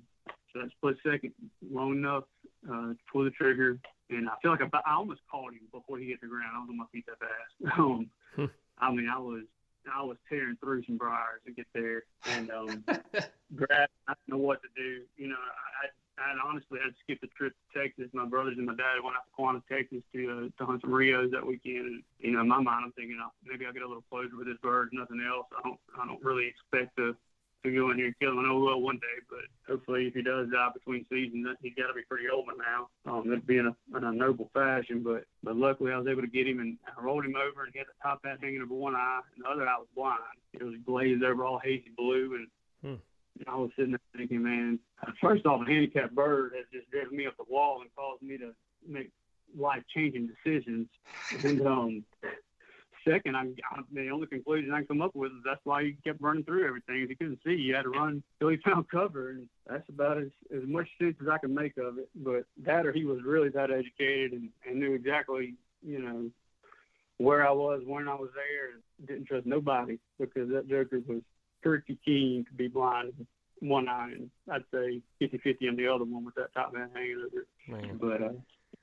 [0.53, 1.33] so that split second
[1.71, 2.23] long enough,
[2.67, 3.79] uh, to pull the trigger.
[4.09, 6.51] And I feel like I, I almost caught him before he hit the ground.
[6.55, 7.77] I was on my feet that fast.
[7.79, 8.09] Um,
[8.77, 9.43] I mean, I was,
[9.91, 12.83] I was tearing through some briars to get there and, um,
[13.55, 15.03] grab, I didn't know what to do.
[15.15, 15.87] You know, I,
[16.17, 18.07] I honestly to skip the trip to Texas.
[18.13, 20.93] My brothers and my dad went out to Quanah, Texas to uh, to hunt some
[20.93, 21.85] Rios that weekend.
[21.85, 24.35] And you know, in my mind, I'm thinking oh, maybe I'll get a little closer
[24.37, 24.89] with this bird.
[24.93, 25.47] Nothing else.
[25.51, 27.15] I don't I don't really expect to
[27.65, 28.39] to go in here and kill him.
[28.39, 31.87] I know will one day, but hopefully, if he does die between seasons, he's got
[31.87, 32.87] to be pretty old by now.
[33.11, 35.03] Um, that'd be in a, in a noble fashion.
[35.03, 37.73] But but luckily, I was able to get him and I rolled him over and
[37.73, 40.21] he had the top hat hanging over one eye, and the other eye was blind.
[40.53, 42.47] It was glazed over all hazy blue, and
[43.47, 44.79] I was sitting there thinking, man,
[45.21, 48.53] first off, handicapped bird has just driven me up the wall and caused me to
[48.87, 49.11] make
[49.57, 50.87] life changing decisions.
[51.43, 52.03] And um,
[53.07, 55.97] second, I, I, the only conclusion I can come up with is that's why he
[56.03, 57.07] kept running through everything.
[57.07, 60.29] He couldn't see, you had to run till he found cover, and that's about as,
[60.55, 62.09] as much sense as I can make of it.
[62.15, 65.55] But that or he was really that educated and, and knew exactly,
[65.85, 66.29] you know,
[67.17, 71.21] where I was when I was there and didn't trust nobody because that joker was
[71.65, 73.13] pretty keen to be blind
[73.61, 76.91] in one eye and I'd say 50-50 on the other one with that top hat
[76.93, 77.47] hanging over it.
[77.67, 77.97] Man.
[77.99, 78.33] But uh,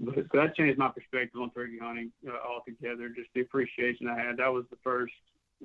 [0.01, 3.09] but so that changed my perspective on turkey hunting uh, altogether.
[3.11, 4.39] Just the appreciation I had.
[4.39, 5.13] That was the first.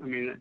[0.04, 0.38] I mean,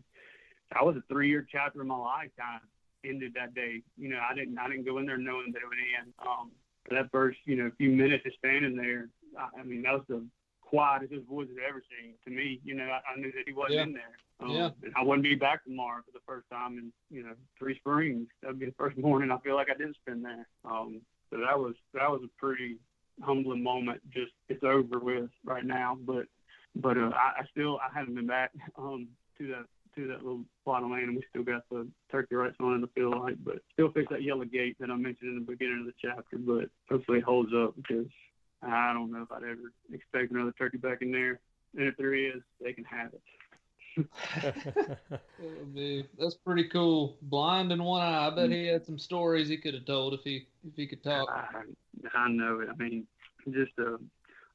[0.73, 3.81] that was a three-year chapter of my life kind of ended that day.
[3.97, 6.13] You know, I didn't I didn't go in there knowing that it would end.
[6.21, 6.51] Um,
[6.87, 9.09] for that first you know a few minutes of standing there,
[9.39, 10.23] I, I mean that was the
[10.61, 12.59] quietest this woods had ever seen to me.
[12.63, 13.83] You know, I, I knew that he wasn't Yeah.
[13.83, 14.17] in there.
[14.39, 14.69] Um, Yeah.
[14.83, 18.27] And I wouldn't be back tomorrow for the first time in you know three springs.
[18.41, 20.47] That'd be the first morning I feel like I didn't spend there.
[20.65, 22.77] Um, so that was that was a pretty
[23.21, 24.01] humbling moment.
[24.11, 26.25] Just it's over with right now, but
[26.75, 29.07] but uh, I, I still I haven't been back um,
[29.37, 29.65] to that
[29.95, 32.81] to that little plot of land, and we still got the turkey rights on in
[32.81, 35.79] the field light, but still fix that yellow gate that I mentioned in the beginning
[35.79, 36.37] of the chapter.
[36.37, 38.07] But hopefully it holds up because
[38.61, 41.39] I don't know if I'd ever expect another turkey back in there,
[41.75, 43.21] and if there is, they can have it.
[44.41, 44.99] That
[45.39, 47.17] would be- that's pretty cool.
[47.23, 48.27] Blind in one eye.
[48.27, 51.03] I bet he had some stories he could have told if he if he could
[51.03, 51.29] talk.
[51.29, 52.69] I, I know it.
[52.71, 53.05] I mean,
[53.51, 53.97] just a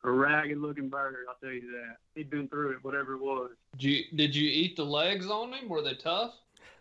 [0.05, 1.15] a ragged looking bird.
[1.29, 1.97] I'll tell you that.
[2.15, 3.51] He'd been through it, whatever it was.
[3.79, 5.69] Did you did you eat the legs on him?
[5.69, 6.33] Were they tough?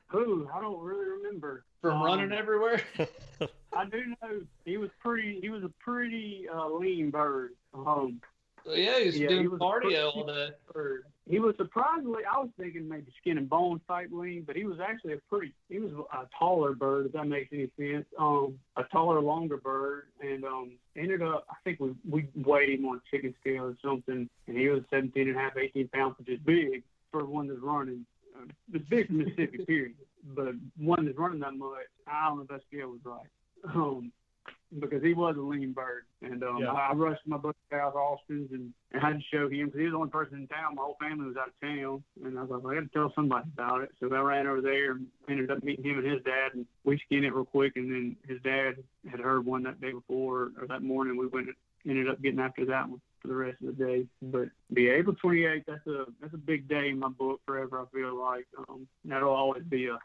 [0.07, 0.49] Who?
[0.53, 1.63] I don't really remember.
[1.81, 2.81] from Um, running everywhere.
[3.73, 5.39] I do know he was pretty.
[5.41, 7.51] He was a pretty uh, lean bird.
[7.73, 8.19] Um,
[8.65, 10.49] yeah, he's Yeah, doing he was cardio all day.
[10.73, 11.03] bird.
[11.31, 12.23] He was surprisingly.
[12.29, 15.53] I was thinking maybe skin and bone type lean, but he was actually a pretty.
[15.69, 17.05] He was a taller bird.
[17.05, 18.05] If that makes any sense.
[18.19, 21.47] Um, a taller, longer bird, and um, ended up.
[21.49, 24.81] I think we we weighed him on a chicken scale or something, and he was
[24.89, 28.05] 17 and a half, 18 pounds, which is big for one that's running.
[28.35, 29.95] Uh, it's big Mississippi, period.
[30.35, 31.77] But one that's running that much,
[32.07, 33.27] I don't know if that scale was right.
[33.73, 34.11] Um,
[34.79, 36.71] because he was a lean bird, and um, Yeah.
[36.71, 39.85] I, I rushed my buddy out Austin's and, and had to show him because he
[39.85, 40.75] was the only person in town.
[40.75, 43.13] My whole family was out of town, and I was like, I got to tell
[43.15, 43.91] somebody about it.
[43.99, 46.99] So I ran over there and ended up meeting him and his dad, and we
[47.05, 47.75] skinned it real quick.
[47.75, 48.75] And then his dad
[49.09, 51.17] had heard one that day before or that morning.
[51.17, 51.49] We went
[51.87, 54.05] ended up getting after that one for the rest of the day.
[54.21, 57.81] But be April 28th, that's a that's a big day in my book forever.
[57.81, 59.97] I feel like um, that'll always be a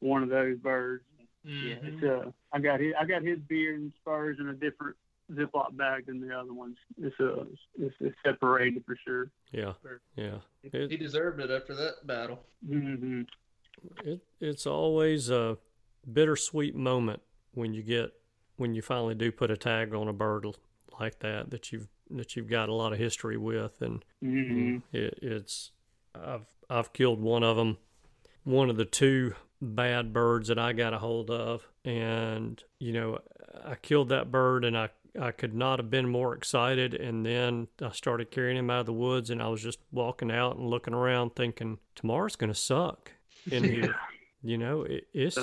[0.00, 1.04] one of those birds.
[1.44, 4.96] Yeah, it's uh, I got his, I got his beard and spurs in a different
[5.32, 6.76] Ziploc bag than the other ones.
[7.00, 7.44] It's uh,
[7.78, 9.30] it's, it's separated for sure.
[9.50, 9.72] Yeah,
[10.16, 10.38] yeah.
[10.62, 12.40] It, He deserved it after that battle.
[12.66, 13.22] hmm
[14.04, 15.56] it it's always a
[16.12, 17.20] bittersweet moment
[17.54, 18.12] when you get
[18.56, 20.46] when you finally do put a tag on a bird
[21.00, 25.18] like that that you've that you've got a lot of history with and hmm it,
[25.22, 25.72] it's
[26.14, 27.78] I've I've killed one of them
[28.44, 33.20] one of the two bad birds that I got a hold of and you know
[33.64, 34.90] I killed that bird and I
[35.20, 38.86] I could not have been more excited and then I started carrying him out of
[38.86, 42.58] the woods and I was just walking out and looking around thinking tomorrow's going to
[42.58, 43.12] suck
[43.50, 43.94] in here
[44.42, 45.38] you know it, it's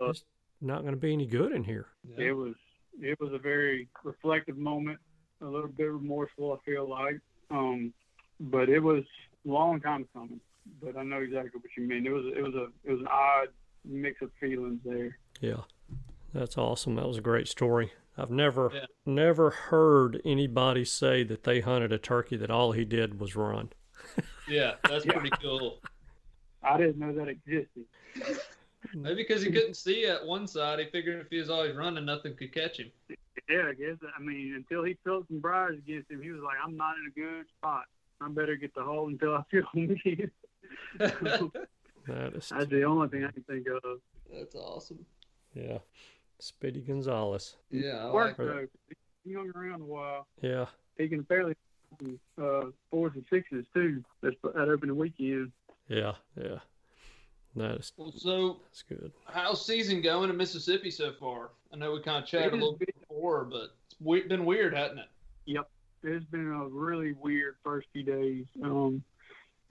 [0.00, 0.24] it's
[0.60, 2.54] not going to be any good in here it was
[3.00, 4.98] it was a very reflective moment,
[5.40, 6.52] a little bit remorseful.
[6.52, 7.20] I feel like,
[7.50, 7.92] um,
[8.38, 9.04] but it was
[9.46, 10.40] a long time coming.
[10.82, 12.06] But I know exactly what you mean.
[12.06, 13.48] It was it was a it was an odd
[13.84, 15.16] mix of feelings there.
[15.40, 15.62] Yeah,
[16.32, 16.94] that's awesome.
[16.96, 17.92] That was a great story.
[18.16, 18.84] I've never, Yeah.
[19.06, 23.70] never heard anybody say that they hunted a turkey that all he did was run.
[24.46, 25.12] Yeah, that's Yeah.
[25.14, 25.80] pretty cool.
[26.62, 27.86] I didn't know that existed.
[28.94, 32.04] Maybe because he couldn't see at one side, he figured if he was always running,
[32.04, 32.90] nothing could catch him.
[33.48, 33.96] Yeah, I guess.
[34.16, 37.06] I mean, until he felt some briars against him, he was like, "I'm not in
[37.06, 37.86] a good spot.
[38.20, 40.28] I better get the hole until I feel me."
[42.08, 44.00] That is, That's the only thing I can think of.
[44.32, 45.06] That's awesome.
[45.54, 45.78] yeah,
[46.40, 47.54] Speedy Gonzalez.
[47.70, 48.66] Yeah, I Work like though.
[49.24, 50.26] He hung around a while.
[50.40, 50.66] Yeah,
[50.98, 51.54] He can fairly
[52.42, 54.02] uh, fours and sixes too.
[54.20, 55.52] That's that opening weekend.
[55.86, 56.58] yeah, yeah.
[57.54, 59.12] That is Well, so that's good.
[59.26, 61.50] how's season going in Mississippi so far?
[61.72, 64.44] I know we kind of chatted a little has bit before, but it's we- been
[64.44, 65.06] weird, hasn't it?
[65.44, 65.68] Yep,
[66.02, 68.46] it's been a really weird first few days.
[68.64, 69.04] Um,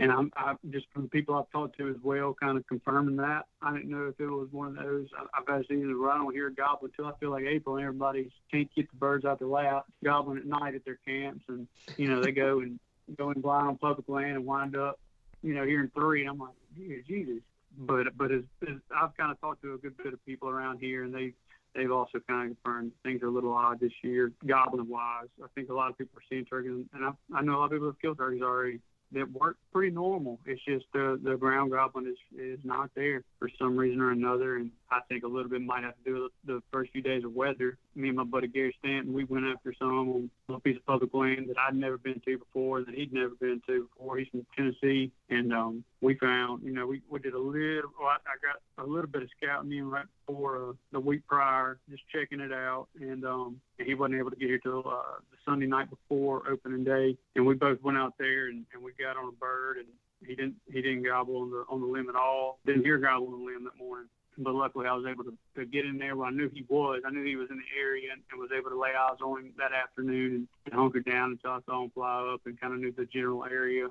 [0.02, 3.46] and I'm I, just from people I've talked to as well, kind of confirming that.
[3.62, 5.08] I didn't know if it was one of those.
[5.16, 7.76] I, I've had seasons where I don't hear a gobbling until I feel like April,
[7.76, 11.46] and everybody can't get the birds out their lap, gobbling at night at their camps,
[11.48, 12.80] and you know they go and
[13.16, 15.00] go and blind on public land and wind up,
[15.44, 16.22] you know, hearing three.
[16.22, 17.44] And I'm like, "Yeah, Jesus.
[17.78, 20.80] But but as, as I've kind of talked to a good bit of people around
[20.80, 21.34] here, and they
[21.76, 25.30] they've also kind of confirmed things are a little odd this year, gobbling wise.
[25.44, 27.66] I think a lot of people are seeing turkeys, and I, I know a lot
[27.66, 28.80] of people have killed turkeys already
[29.14, 30.40] that work pretty normal.
[30.46, 34.58] It's just the the ground gobbling is is not there for some reason or another,
[34.58, 37.24] and I think a little bit might have to do with the first few days
[37.24, 37.78] of weather.
[37.96, 41.14] Me and my buddy Gary Stanton, we went after some on a piece of public
[41.14, 44.18] land that I'd never been to before, that he'd never been to before.
[44.18, 48.10] He's from Tennessee, and um, we found, you know, we, we did a little, well,
[48.10, 51.80] I, I got a little bit of scouting in right before uh, the week prior,
[51.90, 55.20] just checking it out, and um, and he wasn't able to get here till uh,
[55.32, 58.92] the Sunday night before opening day, and we both went out there and, and we
[59.00, 59.88] got on a bird, and
[60.28, 62.60] he didn't he didn't gobble on the on the limb at all.
[62.66, 64.08] Didn't hear gobble on the limb that morning.
[64.44, 67.02] But luckily, I was able to, to get in there where I knew he was.
[67.06, 69.40] I knew he was in the area and, and was able to lay eyes on
[69.40, 72.74] him that afternoon and, and hunker down until I saw him fly up and kind
[72.74, 73.88] of knew the general area.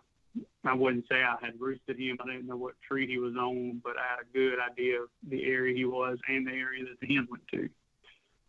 [0.64, 2.18] I wouldn't say I had roosted him.
[2.20, 5.08] I didn't know what tree he was on, but I had a good idea of
[5.28, 7.68] the area he was and the area that the hen went to.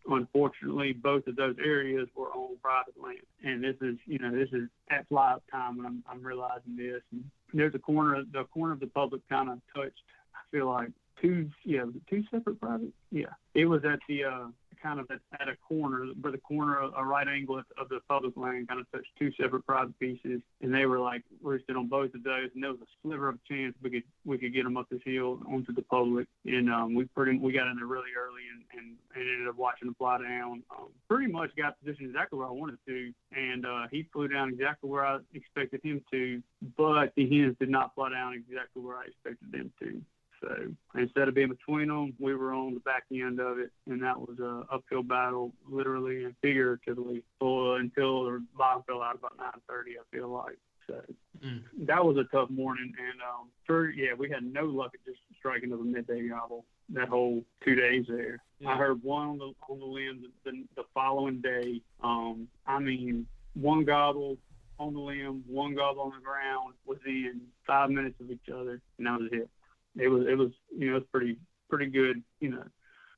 [0.07, 4.49] Unfortunately, both of those areas were on private land, and this is, you know, this
[4.51, 7.01] is at fly up time when I'm, I'm realizing this.
[7.11, 7.23] And
[7.53, 10.01] there's a corner, the corner of the public kind of touched.
[10.33, 10.89] I feel like
[11.21, 12.93] two, yeah, two separate private.
[13.11, 14.47] Yeah, it was at the uh,
[14.81, 17.99] kind of at, at a corner where the corner, a right angle of of the
[18.07, 21.87] public land, kind of touched two separate private pieces, and they were like roosted on
[21.87, 24.53] both of those, and there was a sliver of a chance we could we could
[24.53, 27.75] get them up this hill onto the public, and um, we pretty we got in
[27.77, 30.63] there really early and, and, and ended up watching them fly down.
[30.71, 34.49] Um, pretty much got positioned exactly where I wanted to, and uh, he flew down
[34.49, 36.41] exactly where I expected him to,
[36.77, 40.01] but the hens did not fly down exactly where I expected them to.
[40.41, 44.01] So instead of being between them, we were on the back end of it, and
[44.01, 49.37] that was a uphill battle, literally and figuratively, for, until the bottom fell out about
[49.37, 49.97] 9:30.
[49.99, 50.57] I feel like.
[50.87, 51.01] So
[51.43, 51.63] Mm.
[51.87, 55.19] that was a tough morning, and um, for yeah, we had no luck at just
[55.37, 58.43] striking of a midday gobble that whole two days there.
[58.67, 61.81] I heard one on the on the limb the, the, the following day.
[62.03, 64.37] Um, I mean, one gobble
[64.77, 69.07] on the limb, one gobble on the ground within five minutes of each other, and
[69.07, 69.49] that was it.
[69.97, 71.37] It was it was you know it's pretty
[71.69, 72.63] pretty good you know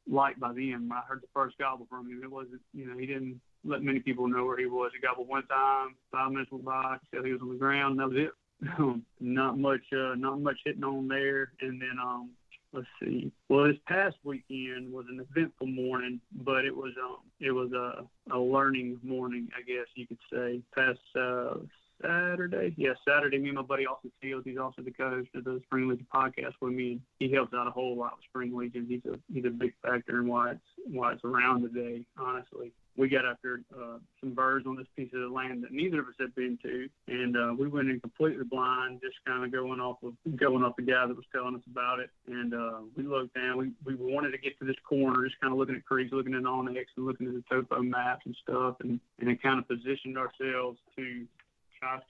[0.10, 0.88] light by then.
[0.88, 3.84] When I heard the first gobble from him, it wasn't you know he didn't let
[3.84, 4.92] many people know where he was.
[4.94, 8.00] He gobbled one time, five minutes went by, he he was on the ground, and
[8.00, 8.32] that was it.
[9.20, 12.32] not much uh, not much hitting on there, and then um
[12.74, 13.32] let's see.
[13.50, 18.06] Well, this past weekend was an eventful morning, but it was um it was a
[18.34, 20.62] a learning morning, I guess you could say.
[20.76, 21.56] Past uh,
[22.04, 23.38] Saturday, yeah, Saturday.
[23.38, 26.54] Me and my buddy Austin Fields, he's also the coach of the Spring Legion podcast
[26.62, 27.00] with me.
[27.20, 28.86] He helps out a whole lot with Spring Legion.
[28.88, 32.04] He's a he's a big factor in why it's why it's around today.
[32.18, 36.08] Honestly, we got after uh, some birds on this piece of land that neither of
[36.08, 39.80] us had been to, and uh, we went in completely blind, just kind of going
[39.80, 42.10] off of going off the guy that was telling us about it.
[42.28, 43.58] And uh, we looked down.
[43.58, 46.36] We we wanted to get to this corner, just kind of looking at creeks, looking
[46.36, 49.68] at onX, and looking at the topo maps and stuff, and and it kind of
[49.68, 51.26] positioned ourselves to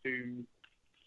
[0.04, 0.44] to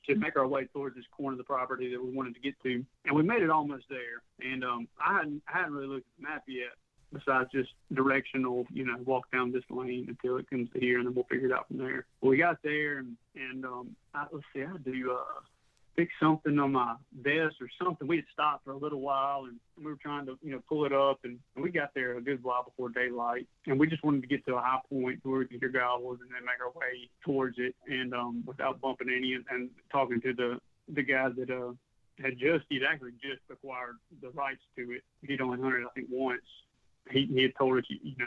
[0.06, 2.54] to make our way towards this corner of the property that we wanted to get
[2.62, 4.22] to, and we made it almost there.
[4.40, 6.74] And um, I hadn't I hadn't really looked at the map yet,
[7.12, 11.06] besides just directional, you know, walk down this lane until it comes to here, and
[11.06, 12.06] then we'll figure it out from there.
[12.20, 15.12] Well, we got there, and and um, I, let's see, I do.
[15.12, 15.40] uh,
[15.96, 18.06] fix something on my vest or something.
[18.06, 20.84] We had stopped for a little while, and we were trying to, you know, pull
[20.84, 24.20] it up, and, we got there a good while before daylight, and we just wanted
[24.20, 26.70] to get to a high point where we could hear gobbles and then make our
[26.78, 30.60] way towards it, and um, without bumping any, and, and talking to the
[30.94, 31.72] the guy that uh
[32.22, 35.02] had just he'd actually just acquired the rights to it.
[35.22, 36.42] He'd only hunted I think once.
[37.10, 38.26] He he had told us you, you know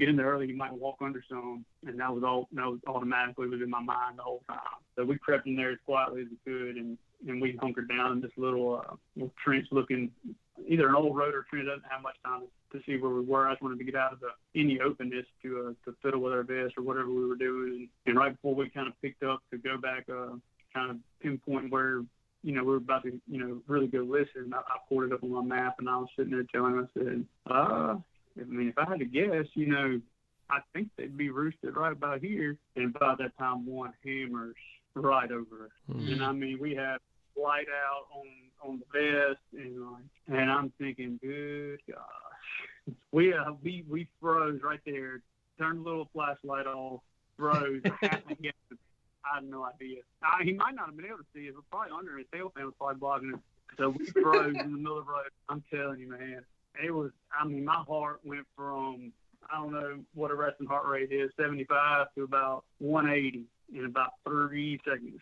[0.00, 2.80] get in there early, you might walk under some, and that was all that was
[2.86, 4.58] automatically was in my mind the whole time.
[4.96, 6.98] So we crept in there as quietly as we could, and
[7.28, 10.10] and we hunkered down in this little uh, little trench looking
[10.66, 11.66] either an old road or trench.
[11.66, 12.42] Doesn't have much time
[12.72, 13.46] to see where we were.
[13.46, 16.32] I just wanted to get out of the any openness to uh, to fiddle with
[16.32, 17.88] our vest or whatever we were doing.
[18.06, 20.36] And right before we kind of picked up to go back, uh,
[20.74, 22.02] kind of pinpoint where
[22.42, 24.52] you know we were about to you know really go listen.
[24.54, 26.88] I, I pulled it up on my map and I was sitting there telling him,
[26.88, 27.96] I said, uh,
[28.38, 30.00] I mean, if I had to guess, you know,
[30.50, 32.56] I think they'd be roosted right about here.
[32.76, 34.56] And by that time, one hammers
[34.94, 35.94] right over us.
[35.96, 36.12] Mm.
[36.12, 36.98] And I mean, we had
[37.36, 38.26] light out on
[38.62, 44.60] on the vest, and like, and I'm thinking, good gosh, we uh, we we froze
[44.62, 45.22] right there.
[45.58, 47.00] Turned the little flashlight off,
[47.36, 47.82] froze.
[48.02, 50.00] I had no idea.
[50.22, 52.50] I, he might not have been able to see it, but probably under his tail
[52.54, 53.40] fan was probably blocking it.
[53.78, 55.30] So we froze in the middle of the road.
[55.48, 56.42] I'm telling you, man,
[56.82, 57.10] it was.
[57.38, 59.12] I mean, my heart went from
[59.52, 63.44] I don't know what a resting heart rate is, 75 to about 180
[63.74, 65.20] in about three seconds.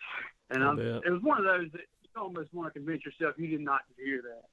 [0.50, 3.34] And I I'm, it was one of those that you almost want to convince yourself
[3.38, 4.44] you did not hear that.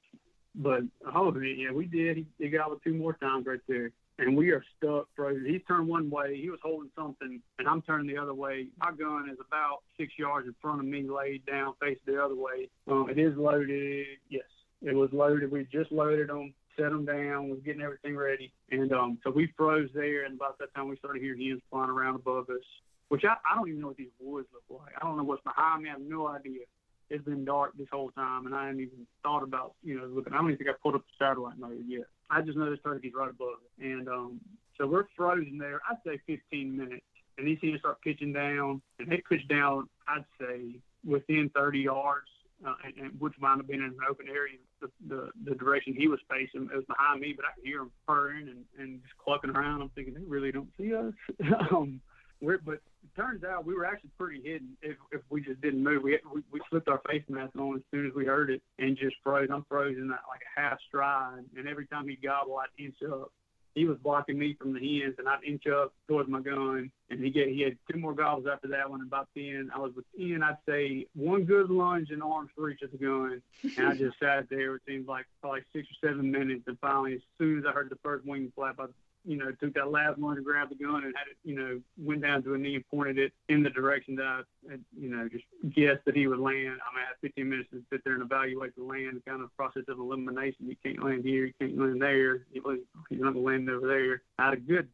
[0.54, 0.82] But
[1.14, 2.16] oh yeah, we did.
[2.16, 5.44] He, he got it two more times right there, and we are stuck frozen.
[5.46, 6.40] He's turned one way.
[6.40, 8.68] He was holding something, and I'm turning the other way.
[8.78, 12.34] My gun is about six yards in front of me, laid down, facing the other
[12.34, 12.70] way.
[12.88, 14.06] Um, it is loaded.
[14.30, 14.44] Yes,
[14.80, 15.50] it was loaded.
[15.50, 19.52] We just loaded them, set them down, was getting everything ready, and um, so we
[19.56, 20.24] froze there.
[20.24, 22.64] And about that time, we started hearing hens flying around above us,
[23.08, 24.92] which I, I don't even know what these woods look like.
[25.00, 25.88] I don't know what's behind me.
[25.88, 26.60] I have no idea
[27.10, 30.32] it's been dark this whole time, and I hadn't even thought about, you know, looking.
[30.32, 32.06] I don't even think I pulled up the satellite mode yet.
[32.30, 34.40] I just know this turkey's right above it, and um,
[34.76, 35.80] so we're frozen there.
[35.88, 37.06] I'd say 15 minutes,
[37.38, 39.88] and these things start pitching down, and they pitch down.
[40.08, 42.28] I'd say within 30 yards,
[42.66, 44.58] uh, and, and which might have been in an open area.
[44.80, 47.80] The, the the direction he was facing, it was behind me, but I could hear
[47.80, 49.80] him purring and and just clucking around.
[49.80, 51.14] I'm thinking they really don't see us.
[51.70, 52.00] um,
[52.40, 52.80] we're, but it
[53.16, 56.02] turns out we were actually pretty hidden if, if we just didn't move.
[56.02, 58.96] We, we we slipped our face mask on as soon as we heard it and
[58.96, 59.48] just froze.
[59.52, 63.32] I'm frozen at like a half stride, and every time he gobbled, I'd inch up.
[63.74, 66.90] He was blocking me from the hens, and I'd inch up towards my gun.
[67.08, 69.00] And he get he had two more gobbles after that one.
[69.00, 72.90] And about then, I was within I'd say one good lunge and arms reach of
[72.90, 73.42] the gun,
[73.76, 74.76] and I just sat there.
[74.76, 77.90] It seemed like probably six or seven minutes, and finally, as soon as I heard
[77.90, 78.86] the first wing flap, I
[79.26, 81.80] you know, took that last one and grabbed the gun and had it, you know,
[81.98, 85.10] went down to a knee and pointed it in the direction that I, had, you
[85.10, 85.44] know, just
[85.74, 86.54] guessed that he would land.
[86.56, 89.54] I mean, I had 15 minutes to sit there and evaluate the land, kind of
[89.56, 90.68] process of elimination.
[90.68, 92.46] You can't land here, you can't land there.
[92.52, 94.22] You, you're not going to land over there.
[94.38, 94.88] I had a good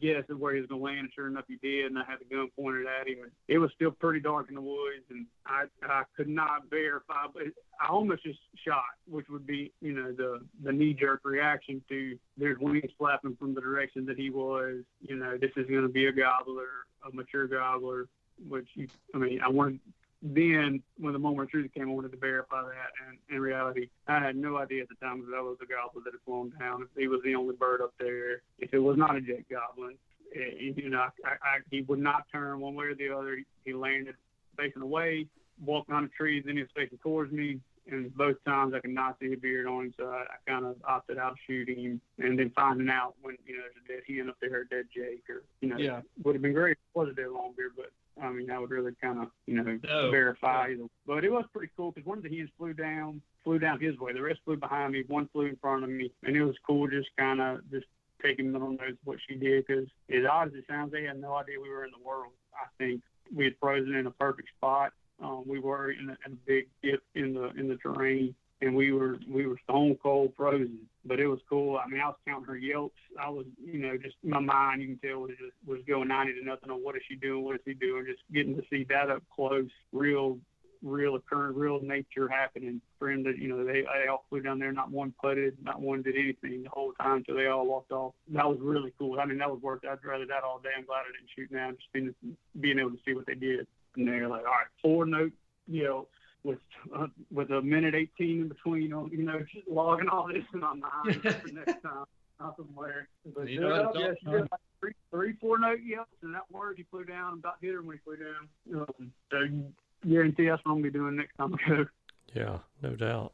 [0.00, 0.98] guess at where he was going to land.
[1.00, 1.86] And sure enough, he did.
[1.86, 3.22] And I had the gun pointed at him.
[3.22, 7.26] And it was still pretty dark in the woods, and I I could not verify,
[7.32, 7.44] but
[7.80, 12.18] I almost just shot, which would be you know the the knee jerk reaction to
[12.36, 14.78] there's wings flapping from the direction that he was.
[15.00, 16.68] You know, this is going to be a gobbler,
[17.06, 18.08] a mature gobbler.
[18.48, 19.78] Which you, I mean, I wanted
[20.24, 22.90] then when the moment of truth came, I wanted to verify that.
[23.06, 26.02] And in reality, I had no idea at the time that that was a goblin
[26.04, 26.82] that had flown down.
[26.82, 29.96] If he was the only bird up there, if it was not a jet goblin,
[30.32, 33.38] it, you know, I, I, he would not turn one way or the other.
[33.66, 34.14] He landed
[34.56, 35.26] facing away,
[35.62, 37.60] walked on the trees, then he was facing towards me.
[37.90, 40.64] And both times I could not see a beard on him, so I, I kind
[40.64, 42.00] of opted out of shooting him.
[42.18, 44.86] And then finding out when you know there's a dead hen up there, a dead
[44.94, 46.00] Jake, or you know, Yeah.
[46.24, 47.90] would have been great if it was a dead long beard, but
[48.20, 50.10] I mean, that would really kind of, you know, No.
[50.10, 50.68] verify.
[50.70, 50.86] either.
[51.06, 53.98] But it was pretty cool because one of the hens flew down, flew down his
[53.98, 54.12] way.
[54.12, 55.02] The rest flew behind me.
[55.08, 57.86] One flew in front of me, and it was cool just kind of just
[58.22, 59.66] taking little notes of what she did.
[59.66, 62.32] Because as odd as it sounds, they had no idea we were in the world.
[62.54, 63.02] I think
[63.34, 64.92] we had frozen in a perfect spot.
[65.20, 68.74] Um, we were in a, in a big dip in the in the terrain, and
[68.74, 70.78] we were we were stone cold frozen.
[71.06, 71.76] But it was cool.
[71.76, 72.96] I mean, I was counting her yelps.
[73.20, 76.32] I was, you know, just my mind you can tell was just was going ninety
[76.34, 78.06] to nothing on what is she doing, what is he doing.
[78.06, 80.38] Just getting to see that up close, real,
[80.82, 82.80] real occurrence, real nature happening.
[82.98, 85.82] For him to, you know, they they all flew down there, not one putted, not
[85.82, 88.14] one did anything the whole time until they all walked off.
[88.28, 89.20] That was really cool.
[89.20, 89.84] I mean, that was worth.
[89.84, 90.70] I'd rather that all day.
[90.74, 91.70] I'm glad I didn't shoot now.
[91.72, 92.14] Just being
[92.58, 93.66] being able to see what they did.
[93.96, 95.32] And they're like, all right, four note
[95.66, 96.58] yelps with
[96.94, 100.60] uh, with a minute 18 in between on you know just logging all this in
[100.60, 102.04] my mind for next time
[102.38, 105.32] not somewhere but You know how to uh, talk, yeah, she did like three, three
[105.40, 108.00] four note yelps and that word he flew down and about hit her when he
[108.04, 111.86] flew down um, so guarantee that's what I'm gonna be doing next time I go
[112.34, 113.32] Yeah, no doubt.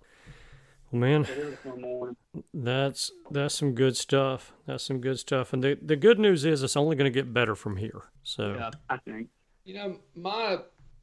[0.90, 2.12] Well, man, so there's one more
[2.52, 4.52] that's that's some good stuff.
[4.66, 5.52] That's some good stuff.
[5.52, 8.04] And the the good news is it's only going to get better from here.
[8.22, 8.70] So Yeah.
[8.88, 9.28] I think
[9.64, 10.58] You know, my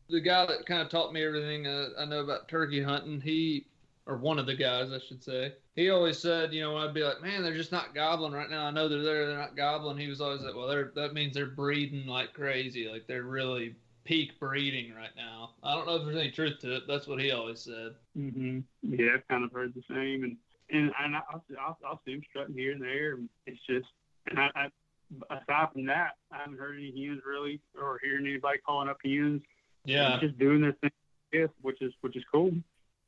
[0.10, 3.66] the guy that kind of taught me everything uh, I know about turkey hunting, he
[4.06, 7.04] or one of the guys I should say, he always said, you know, I'd be
[7.04, 8.66] like, man, they're just not gobbling right now.
[8.66, 9.98] I know they're there, they're not gobbling.
[9.98, 13.76] He was always like, well, they're that means they're breeding like crazy, like they're really
[14.06, 15.52] peak breeding right now.
[15.62, 16.84] I don't know if there's any truth to it.
[16.88, 17.96] That's what he always said.
[18.16, 20.38] hmm Yeah, I've kind of heard the same, and
[20.70, 23.16] and and I'll, I'll, I'll see them strutting here and there.
[23.16, 23.88] And it's just,
[24.30, 24.68] and I, I,
[25.30, 29.42] aside from that, I haven't heard any hens really, or hearing anybody calling up hens.
[29.88, 30.20] Yeah.
[30.20, 32.52] just doing their thing, which is which is cool.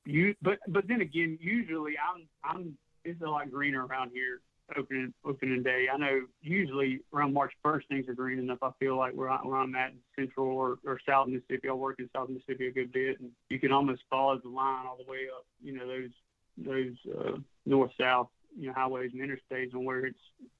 [0.05, 4.41] You, but but then again, usually I'm I'm it's a lot greener around here
[4.77, 5.87] opening opening day.
[5.91, 8.59] I know usually around March first things are green enough.
[8.61, 11.73] I feel like where, I, where I'm at in Central or, or South Mississippi, I
[11.73, 14.97] work in South Mississippi a good bit, and you can almost follow the line all
[14.97, 15.45] the way up.
[15.61, 16.11] You know those
[16.57, 20.19] those uh, north south you know highways and interstates and where it's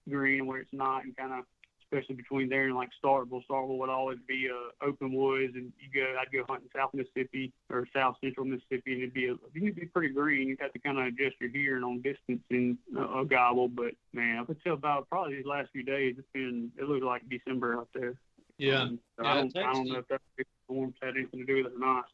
[0.09, 1.45] green and where it's not, and kind of
[1.91, 3.41] especially between there and like Starkville.
[3.49, 7.51] Starkville would always be uh, open woods, and you go, I'd go hunting South Mississippi
[7.69, 10.47] or South Central Mississippi, and it'd be a, it'd be pretty green.
[10.49, 13.67] You'd have to kind of adjust your hearing on distance and uh, a gobble.
[13.67, 17.23] But man, up until about probably these last few days, it's been it looks like
[17.29, 18.15] December out there.
[18.57, 18.81] Yeah.
[18.81, 20.21] Um, so Yeah, I don't I Texas- don't know if that
[20.65, 22.05] storm had anything to do with it or not.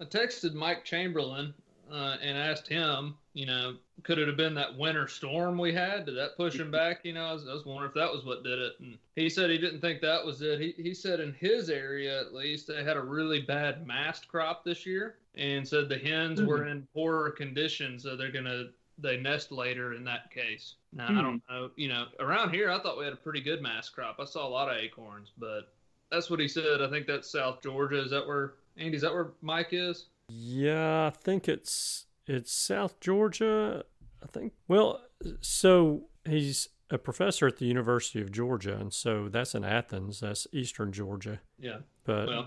[0.00, 1.52] I texted Mike Chamberlain
[1.92, 6.06] uh, and asked him, you know, could it have been that winter storm we had?
[6.06, 7.00] Did that push him back?
[7.04, 8.74] You know, I was, I was wondering if that was what did it.
[8.80, 10.60] And he said he didn't think that was it.
[10.60, 14.64] He, he said in his area, at least, they had a really bad mast crop
[14.64, 16.48] this year and said the hens mm-hmm.
[16.48, 17.98] were in poorer condition.
[17.98, 18.68] So they're going to,
[18.98, 20.74] they nest later in that case.
[20.92, 21.54] Now, I don't hmm.
[21.54, 24.16] know, you know, around here, I thought we had a pretty good mast crop.
[24.18, 25.72] I saw a lot of acorns, but
[26.10, 26.82] that's what he said.
[26.82, 28.02] I think that's South Georgia.
[28.02, 30.06] Is that where, Andy, is that where Mike is?
[30.28, 33.84] Yeah, I think it's it's South Georgia.
[34.22, 34.52] I think.
[34.68, 35.00] Well,
[35.40, 40.20] so he's a professor at the University of Georgia, and so that's in Athens.
[40.20, 41.40] That's Eastern Georgia.
[41.58, 41.78] Yeah.
[42.04, 42.46] But Well,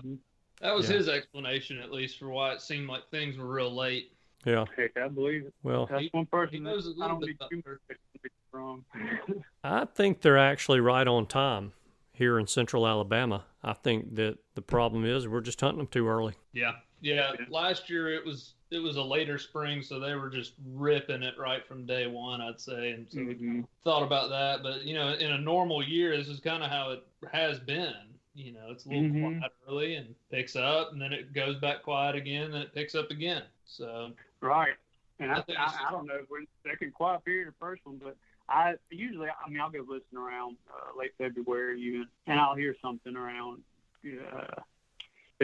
[0.60, 0.96] that was Yeah.
[0.96, 4.12] his explanation, at least, for why it seemed like things were real late.
[4.44, 5.54] yeah, Heck, I believe it.
[5.62, 7.62] well, That's He- one He person knows a that I don't bit need about too
[7.66, 8.84] much to wrong.
[9.64, 11.72] I think they're actually right on time
[12.12, 13.46] here in Central Alabama.
[13.62, 16.34] I think that the problem is we're just hunting them too early.
[16.52, 16.72] Yeah.
[17.00, 17.46] yeah, Yeah.
[17.48, 21.34] Last year it was it was a later spring, so they were just ripping it
[21.38, 22.90] right from day one, I'd say.
[22.90, 23.66] And so we Mhm.
[23.84, 26.90] thought about that, but you know, in a normal year, this is kind of how
[26.90, 28.18] it has been.
[28.34, 29.38] You know, it's a little Mhm.
[29.38, 32.94] quiet early and picks up, and then it goes back quiet again, and it picks
[32.94, 33.44] up again.
[33.64, 34.76] So Right.
[35.20, 37.86] And I, I I, don't know if we're in the second quiet period or first
[37.86, 38.16] one, but
[38.48, 42.74] I usually, I mean, I'll go listen around uh, late February even, and I'll hear
[42.82, 43.62] something around
[44.04, 44.60] uh,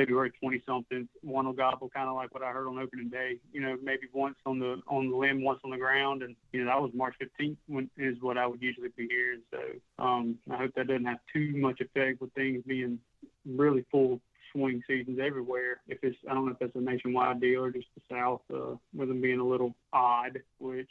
[0.00, 1.08] February 20 something.
[1.22, 3.38] One will gobble kind of like what I heard on opening day.
[3.52, 6.64] You know, maybe once on the on the limb, once on the ground, and you
[6.64, 9.42] know that was March 15th when is what I would usually be hearing.
[9.50, 12.98] So um, I hope that doesn't have too much effect with things being
[13.46, 14.20] really full
[14.52, 15.80] swing seasons everywhere.
[15.86, 18.76] If it's I don't know if that's a nationwide deal or just the South, uh,
[18.94, 20.90] with them being a little odd, which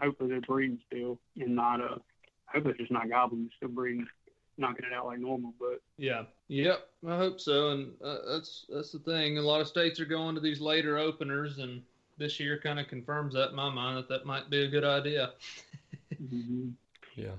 [0.00, 1.96] hopefully they're breeding still and not uh
[2.46, 4.06] hopefully it's just not gobbling, they're still breeding
[4.60, 5.54] knocking it out like normal.
[5.58, 7.70] But yeah, yep, I hope so.
[7.70, 9.38] And uh, that's that's the thing.
[9.38, 11.82] A lot of states are going to these later openers, and
[12.18, 14.84] this year kind of confirms that in my mind that that might be a good
[14.84, 15.32] idea.
[16.22, 16.68] mm-hmm.
[17.16, 17.32] Yeah.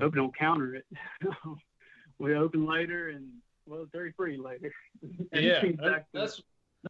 [0.00, 0.86] Hope don't counter it.
[2.18, 3.28] we open later and
[3.66, 4.72] well, it's very free later.
[5.32, 6.40] yeah, that, that's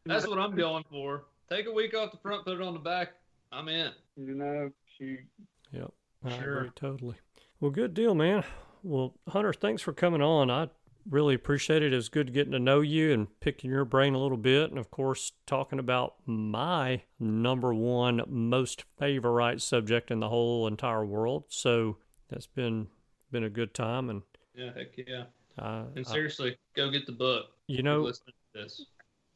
[0.04, 1.24] that's what I'm going for.
[1.48, 3.12] Take a week off the front, put it on the back.
[3.50, 3.90] I'm in.
[4.16, 5.20] You know, shoot.
[5.72, 5.92] Yep.
[6.24, 6.58] I sure.
[6.58, 7.16] agree totally.
[7.60, 8.44] Well, good deal, man.
[8.82, 10.50] Well, Hunter, thanks for coming on.
[10.50, 10.68] I
[11.08, 11.92] really appreciate it.
[11.92, 14.70] It was good getting to know you and picking your brain a little bit.
[14.70, 21.04] And of course, talking about my number one most favorite subject in the whole entire
[21.04, 21.44] world.
[21.48, 21.98] So
[22.28, 22.88] that's been
[23.30, 24.10] been a good time.
[24.10, 24.22] And
[24.54, 25.24] yeah, heck yeah.
[25.58, 27.46] Uh, and seriously, I, go get the book.
[27.66, 28.86] You know, listen to this.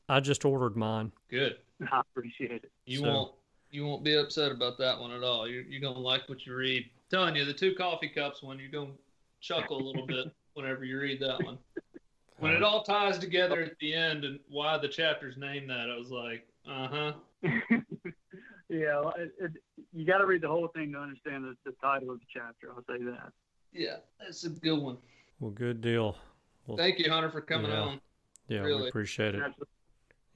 [0.09, 1.13] I just ordered mine.
[1.29, 1.57] Good.
[1.91, 2.73] I appreciate it.
[2.87, 3.33] You so, won't
[3.71, 5.49] you won't be upset about that one at all.
[5.49, 6.85] You're, you're gonna like what you read.
[6.85, 8.93] I'm telling you, the two coffee cups one, you're gonna
[9.43, 11.59] chuckle a little bit whenever you read that one.
[12.39, 15.97] When it all ties together at the end and why the chapter's named that, I
[15.97, 17.13] was like, uh huh.
[18.69, 19.53] yeah, it, it,
[19.93, 22.71] you got to read the whole thing to understand the, the title of the chapter.
[22.71, 23.33] I'll say that.
[23.73, 24.97] Yeah, that's a good one.
[25.39, 26.17] Well, good deal.
[26.67, 27.81] Well, Thank you, Hunter, for coming yeah.
[27.81, 28.01] on.
[28.49, 28.83] Yeah, really.
[28.83, 29.43] we appreciate it.
[29.43, 29.67] Absolutely.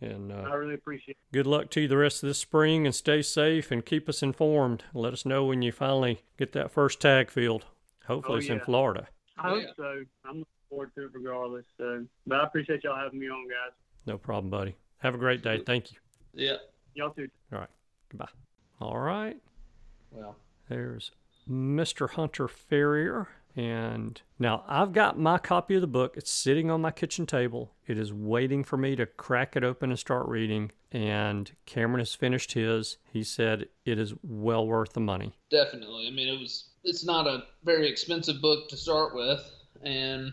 [0.01, 1.33] And uh, I really appreciate it.
[1.33, 4.23] Good luck to you the rest of this spring and stay safe and keep us
[4.23, 4.85] informed.
[4.93, 7.65] Let us know when you finally get that first tag field.
[8.07, 8.55] Hopefully oh, it's yeah.
[8.55, 9.07] in Florida.
[9.39, 10.03] I hope so.
[10.25, 11.65] I'm looking forward to it regardless.
[11.79, 13.73] So, but I appreciate y'all having me on, guys.
[14.07, 14.77] No problem, buddy.
[14.99, 15.63] Have a great day.
[15.65, 15.99] Thank you.
[16.33, 16.57] Yeah.
[16.95, 17.29] Y'all too.
[17.53, 17.69] All right.
[18.09, 18.29] Goodbye.
[18.81, 19.37] All right.
[20.11, 20.37] Well,
[20.69, 21.11] there's
[21.49, 22.11] Mr.
[22.11, 23.29] Hunter Ferrier.
[23.57, 26.15] And now I've got my copy of the book.
[26.19, 27.73] It's sitting on my kitchen table.
[27.87, 30.73] It is waiting for me to crack it open and start reading.
[30.93, 32.99] And Cameron has finished his.
[33.11, 35.39] He said it is well worth the money.
[35.51, 36.07] Definitely.
[36.07, 36.69] I mean, it was.
[36.87, 39.43] It's not a very expensive book to start with,
[39.83, 40.33] and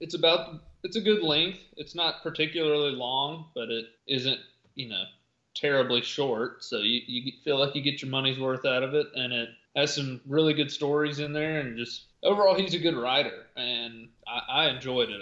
[0.00, 0.62] it's about.
[0.82, 1.60] It's a good length.
[1.78, 4.38] It's not particularly long, but it isn't.
[4.74, 5.04] You know,
[5.54, 6.62] terribly short.
[6.62, 9.48] So you you feel like you get your money's worth out of it, and it
[9.74, 14.08] has some really good stories in there, and just overall, he's a good writer, and
[14.26, 15.20] I, I enjoyed it.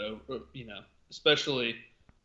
[0.52, 0.80] You know,
[1.10, 1.76] especially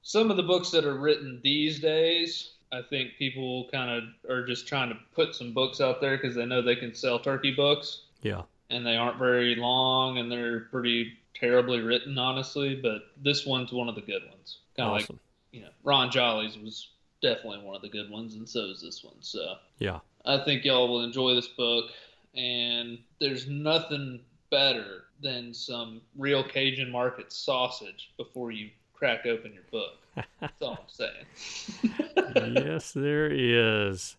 [0.01, 2.53] some of the books that are written these days.
[2.69, 6.35] I think people kind of are just trying to put some books out there because
[6.35, 8.06] they know they can sell turkey books.
[8.21, 8.43] Yeah.
[8.69, 12.75] And they aren't very long, and they're pretty terribly written, honestly.
[12.75, 14.59] But this one's one of the good ones.
[14.75, 15.15] Kind of awesome.
[15.15, 15.21] like,
[15.51, 16.89] you know, Ron Jolly's was
[17.21, 19.15] definitely one of the good ones, and so is this one.
[19.21, 21.91] So yeah, I think y'all will enjoy this book.
[22.35, 24.19] And there's nothing
[24.51, 29.97] better than some real Cajun market sausage before you crack open your book.
[30.39, 32.53] That's all I'm saying.
[32.55, 34.15] yes, there is.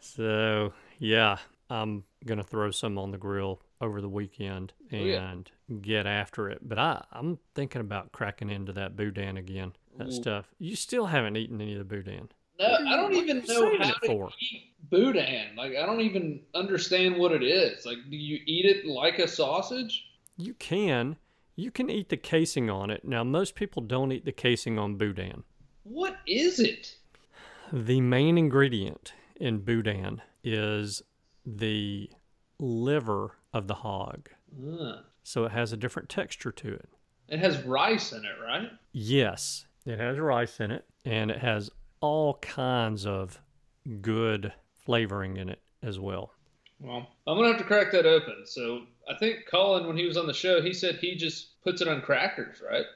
[0.00, 1.38] So, yeah,
[1.70, 5.34] I'm going to throw some on the grill over the weekend and oh, yeah.
[5.80, 6.60] get after it.
[6.62, 9.72] But I, I'm thinking about cracking into that boudin again.
[9.98, 10.46] That stuff.
[10.58, 12.30] You still haven't eaten any of the boudin.
[12.58, 14.30] No, I don't even know how to for?
[14.40, 15.56] eat boudin.
[15.56, 17.84] Like I don't even understand what it is.
[17.84, 20.06] Like, do you eat it like a sausage?
[20.36, 21.16] You can.
[21.56, 23.04] You can eat the casing on it.
[23.04, 25.44] Now, most people don't eat the casing on boudin.
[25.82, 26.96] What is it?
[27.72, 31.02] The main ingredient in boudin is
[31.44, 32.10] the
[32.58, 34.30] liver of the hog.
[34.60, 35.00] Uh.
[35.22, 36.88] So it has a different texture to it.
[37.28, 38.68] It has rice in it, right?
[38.92, 41.70] Yes, it has rice in it, and it has
[42.00, 43.40] all kinds of
[44.00, 44.52] good
[44.84, 46.32] flavoring in it as well.
[46.80, 48.44] Well, I'm gonna have to crack that open.
[48.44, 51.80] So I think Colin, when he was on the show, he said he just puts
[51.80, 52.86] it on crackers, right?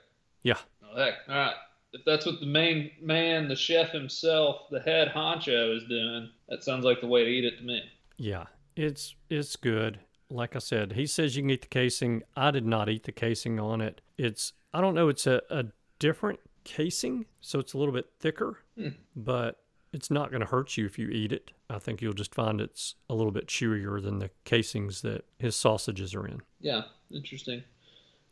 [0.42, 0.58] Yeah.
[0.84, 1.54] Oh heck, all right.
[1.92, 6.64] If that's what the main man, the chef himself, the head honcho is doing, that
[6.64, 7.80] sounds like the way to eat it to me.
[8.16, 8.44] Yeah,
[8.74, 10.00] it's it's good.
[10.28, 12.22] Like I said, he says you can eat the casing.
[12.34, 14.00] I did not eat the casing on it.
[14.18, 15.08] It's I don't know.
[15.08, 15.66] It's a, a
[15.98, 18.88] different casing, so it's a little bit thicker, hmm.
[19.14, 19.60] but
[19.92, 21.52] it's not going to hurt you if you eat it.
[21.70, 25.56] I think you'll just find it's a little bit chewier than the casings that his
[25.56, 26.42] sausages are in.
[26.60, 27.62] Yeah, interesting.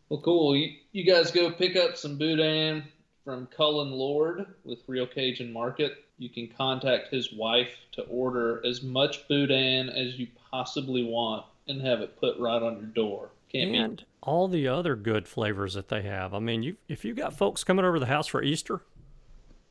[0.09, 0.55] Well, cool.
[0.55, 2.85] You, you guys go pick up some boudin
[3.25, 6.04] from Cullen Lord with Real Cajun Market.
[6.19, 11.81] You can contact his wife to order as much boudin as you possibly want and
[11.83, 13.31] have it put right on your door.
[13.51, 14.05] Can't and be.
[14.23, 16.33] all the other good flavors that they have.
[16.35, 18.83] I mean, you if you got folks coming over the house for Easter,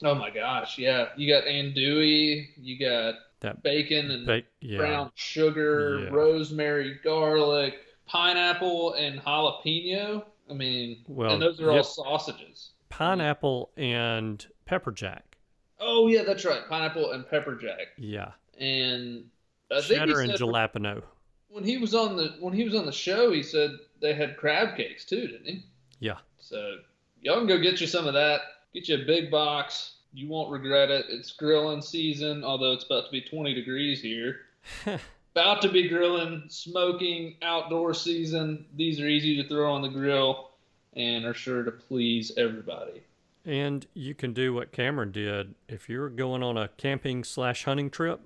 [0.03, 1.09] Oh my gosh, yeah.
[1.15, 6.09] You got andouille, you got That bacon and ba- yeah, brown sugar, Yeah.
[6.09, 7.75] rosemary, garlic,
[8.05, 10.25] pineapple, and jalapeno.
[10.49, 12.71] I mean, Well, and those are all sausages.
[12.89, 15.32] pineapple and pepper jack.
[15.79, 19.25] Oh yeah, that's right, pineapple and pepper jack, Yeah, and
[19.71, 21.03] I think he cheddar and jalapeno.
[21.49, 23.71] when he was on the when he was on the show, he said
[24.01, 25.63] they had crab cakes too, didn't he?
[25.99, 26.77] Yeah, So
[27.21, 28.41] y'all can go get you some of that.
[28.73, 29.95] Get you a big box.
[30.13, 31.05] You won't regret it.
[31.09, 34.41] It's grilling season, although it's about to be 20 degrees here.
[35.33, 38.65] about to be grilling, smoking, outdoor season.
[38.75, 40.51] These are easy to throw on the grill
[40.95, 43.01] and are sure to please everybody.
[43.45, 47.89] And you can do what Cameron did if you're going on a camping slash hunting
[47.89, 48.21] trip.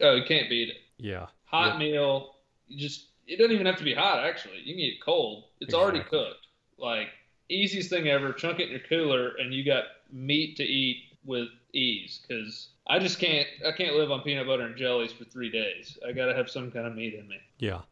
[0.00, 0.76] Oh, you can't beat it.
[0.98, 1.78] Yeah, Hot Yeah.
[1.78, 2.36] meal.
[2.68, 4.58] You just it doesn't even have to be hot actually.
[4.64, 5.44] You can eat it cold.
[5.60, 6.46] It's already cooked.
[6.78, 7.08] Like
[7.48, 8.32] easiest thing ever.
[8.32, 12.20] Chunk it in your cooler and you got meat to eat with ease.
[12.26, 15.98] Because I just can't I can't live on peanut butter and jellies for three days.
[16.06, 17.36] I gotta have some kind of meat in me.
[17.58, 17.82] Yeah.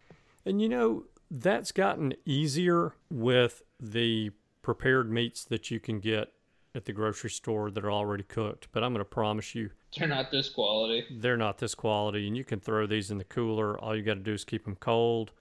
[0.47, 4.31] And you know, that's gotten easier with the
[4.63, 6.33] prepared meats that you can get
[6.75, 8.69] at the grocery store that are already cooked.
[8.73, 11.05] But I'm going to promise you, They're not this quality.
[11.11, 12.27] they're not this quality.
[12.29, 13.79] And you can throw these in the cooler.
[13.81, 15.33] All you got to do is keep them cold,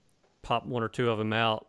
[0.42, 1.66] pop one or two of them out.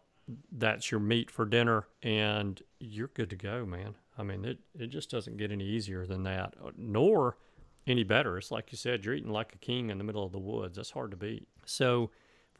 [0.52, 3.96] That's your meat for dinner, and you're good to go, man.
[4.18, 7.38] I mean, it, it just doesn't get any easier than that, nor
[7.86, 8.38] any better.
[8.38, 10.78] It's like you said, you're eating like a king in the middle of the woods.
[10.78, 11.48] That's hard to beat.
[11.66, 12.12] So,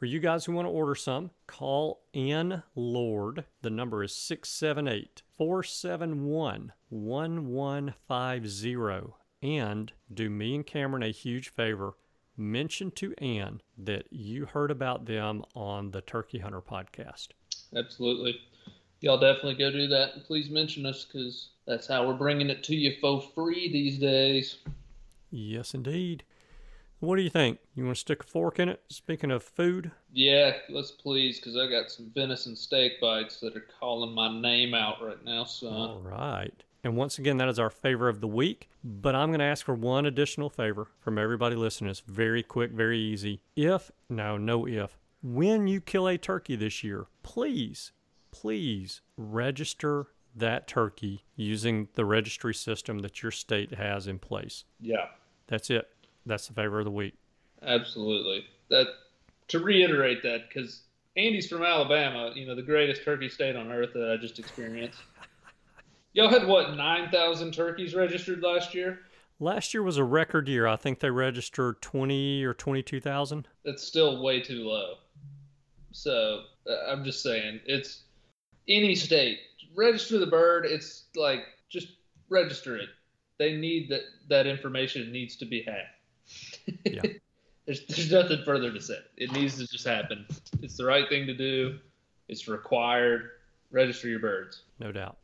[0.02, 3.44] for you guys who want to order some, call Ann Lord.
[3.60, 9.12] The number is 678 471 1150.
[9.44, 11.94] And do me and Cameron a huge favor.
[12.36, 17.28] Mention to Ann that you heard about them on the Turkey Hunter podcast.
[17.76, 18.40] Absolutely.
[19.02, 20.16] Y'all definitely go do that.
[20.16, 24.00] And please mention us because that's how we're bringing it to you for free these
[24.00, 24.56] days.
[25.30, 26.24] Yes, indeed.
[27.02, 27.58] What do you think?
[27.74, 28.80] You want to stick a fork in it?
[28.88, 33.66] Speaking of food, Yeah, let's please, because I got some venison steak bites that are
[33.80, 35.72] calling my name out right now, son.
[35.72, 36.54] All right.
[36.84, 38.68] And once again, that is our favor of the week.
[38.84, 41.90] But I'm going to ask for one additional favor from everybody listening.
[41.90, 43.40] It's very quick, very easy.
[43.56, 47.90] If, no, no if, when you kill a turkey this year, please,
[48.30, 50.06] please register
[50.36, 54.62] that turkey using the registry system that your state has in place.
[54.78, 55.06] Yeah,
[55.48, 55.88] That's it.
[56.26, 57.14] That's the favor of the week.
[57.62, 58.44] absolutely.
[58.70, 58.86] That
[59.48, 60.82] to reiterate that, because
[61.16, 64.98] Andy's from Alabama, you know, the greatest turkey state on earth that I just experienced.
[66.14, 69.00] Y'all had what nine thousand turkeys registered last year?
[69.40, 70.66] Last year was a record year.
[70.66, 73.48] I think they registered 20 or 22,000.
[73.64, 74.94] That's still way too low.
[75.90, 78.02] So uh, I'm just saying, it's
[78.68, 79.40] any state
[79.74, 80.64] register the bird.
[80.66, 81.88] It's like just
[82.28, 82.88] register it.
[83.38, 84.02] They need that.
[84.28, 85.86] That information needs to be had.
[86.84, 87.02] Yeah.
[87.66, 88.98] there's there's nothing further to say.
[89.16, 90.26] It needs to just happen.
[90.62, 91.78] It's the right thing to do.
[92.28, 93.30] It's required.
[93.70, 94.62] Register your birds.
[94.78, 95.16] No doubt.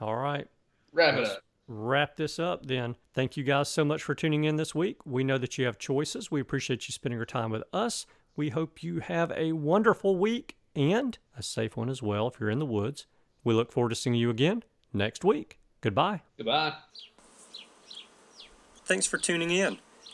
[0.00, 0.46] All right.
[0.92, 1.42] Wrap it Let's up.
[1.68, 2.96] Wrap this up then.
[3.14, 5.06] Thank you guys so much for tuning in this week.
[5.06, 6.30] We know that you have choices.
[6.30, 8.06] We appreciate you spending your time with us.
[8.34, 12.50] We hope you have a wonderful week and a safe one as well if you're
[12.50, 13.06] in the woods.
[13.44, 15.58] We look forward to seeing you again next week.
[15.80, 16.22] Goodbye.
[16.36, 16.74] Goodbye.
[18.84, 19.78] Thanks for tuning in.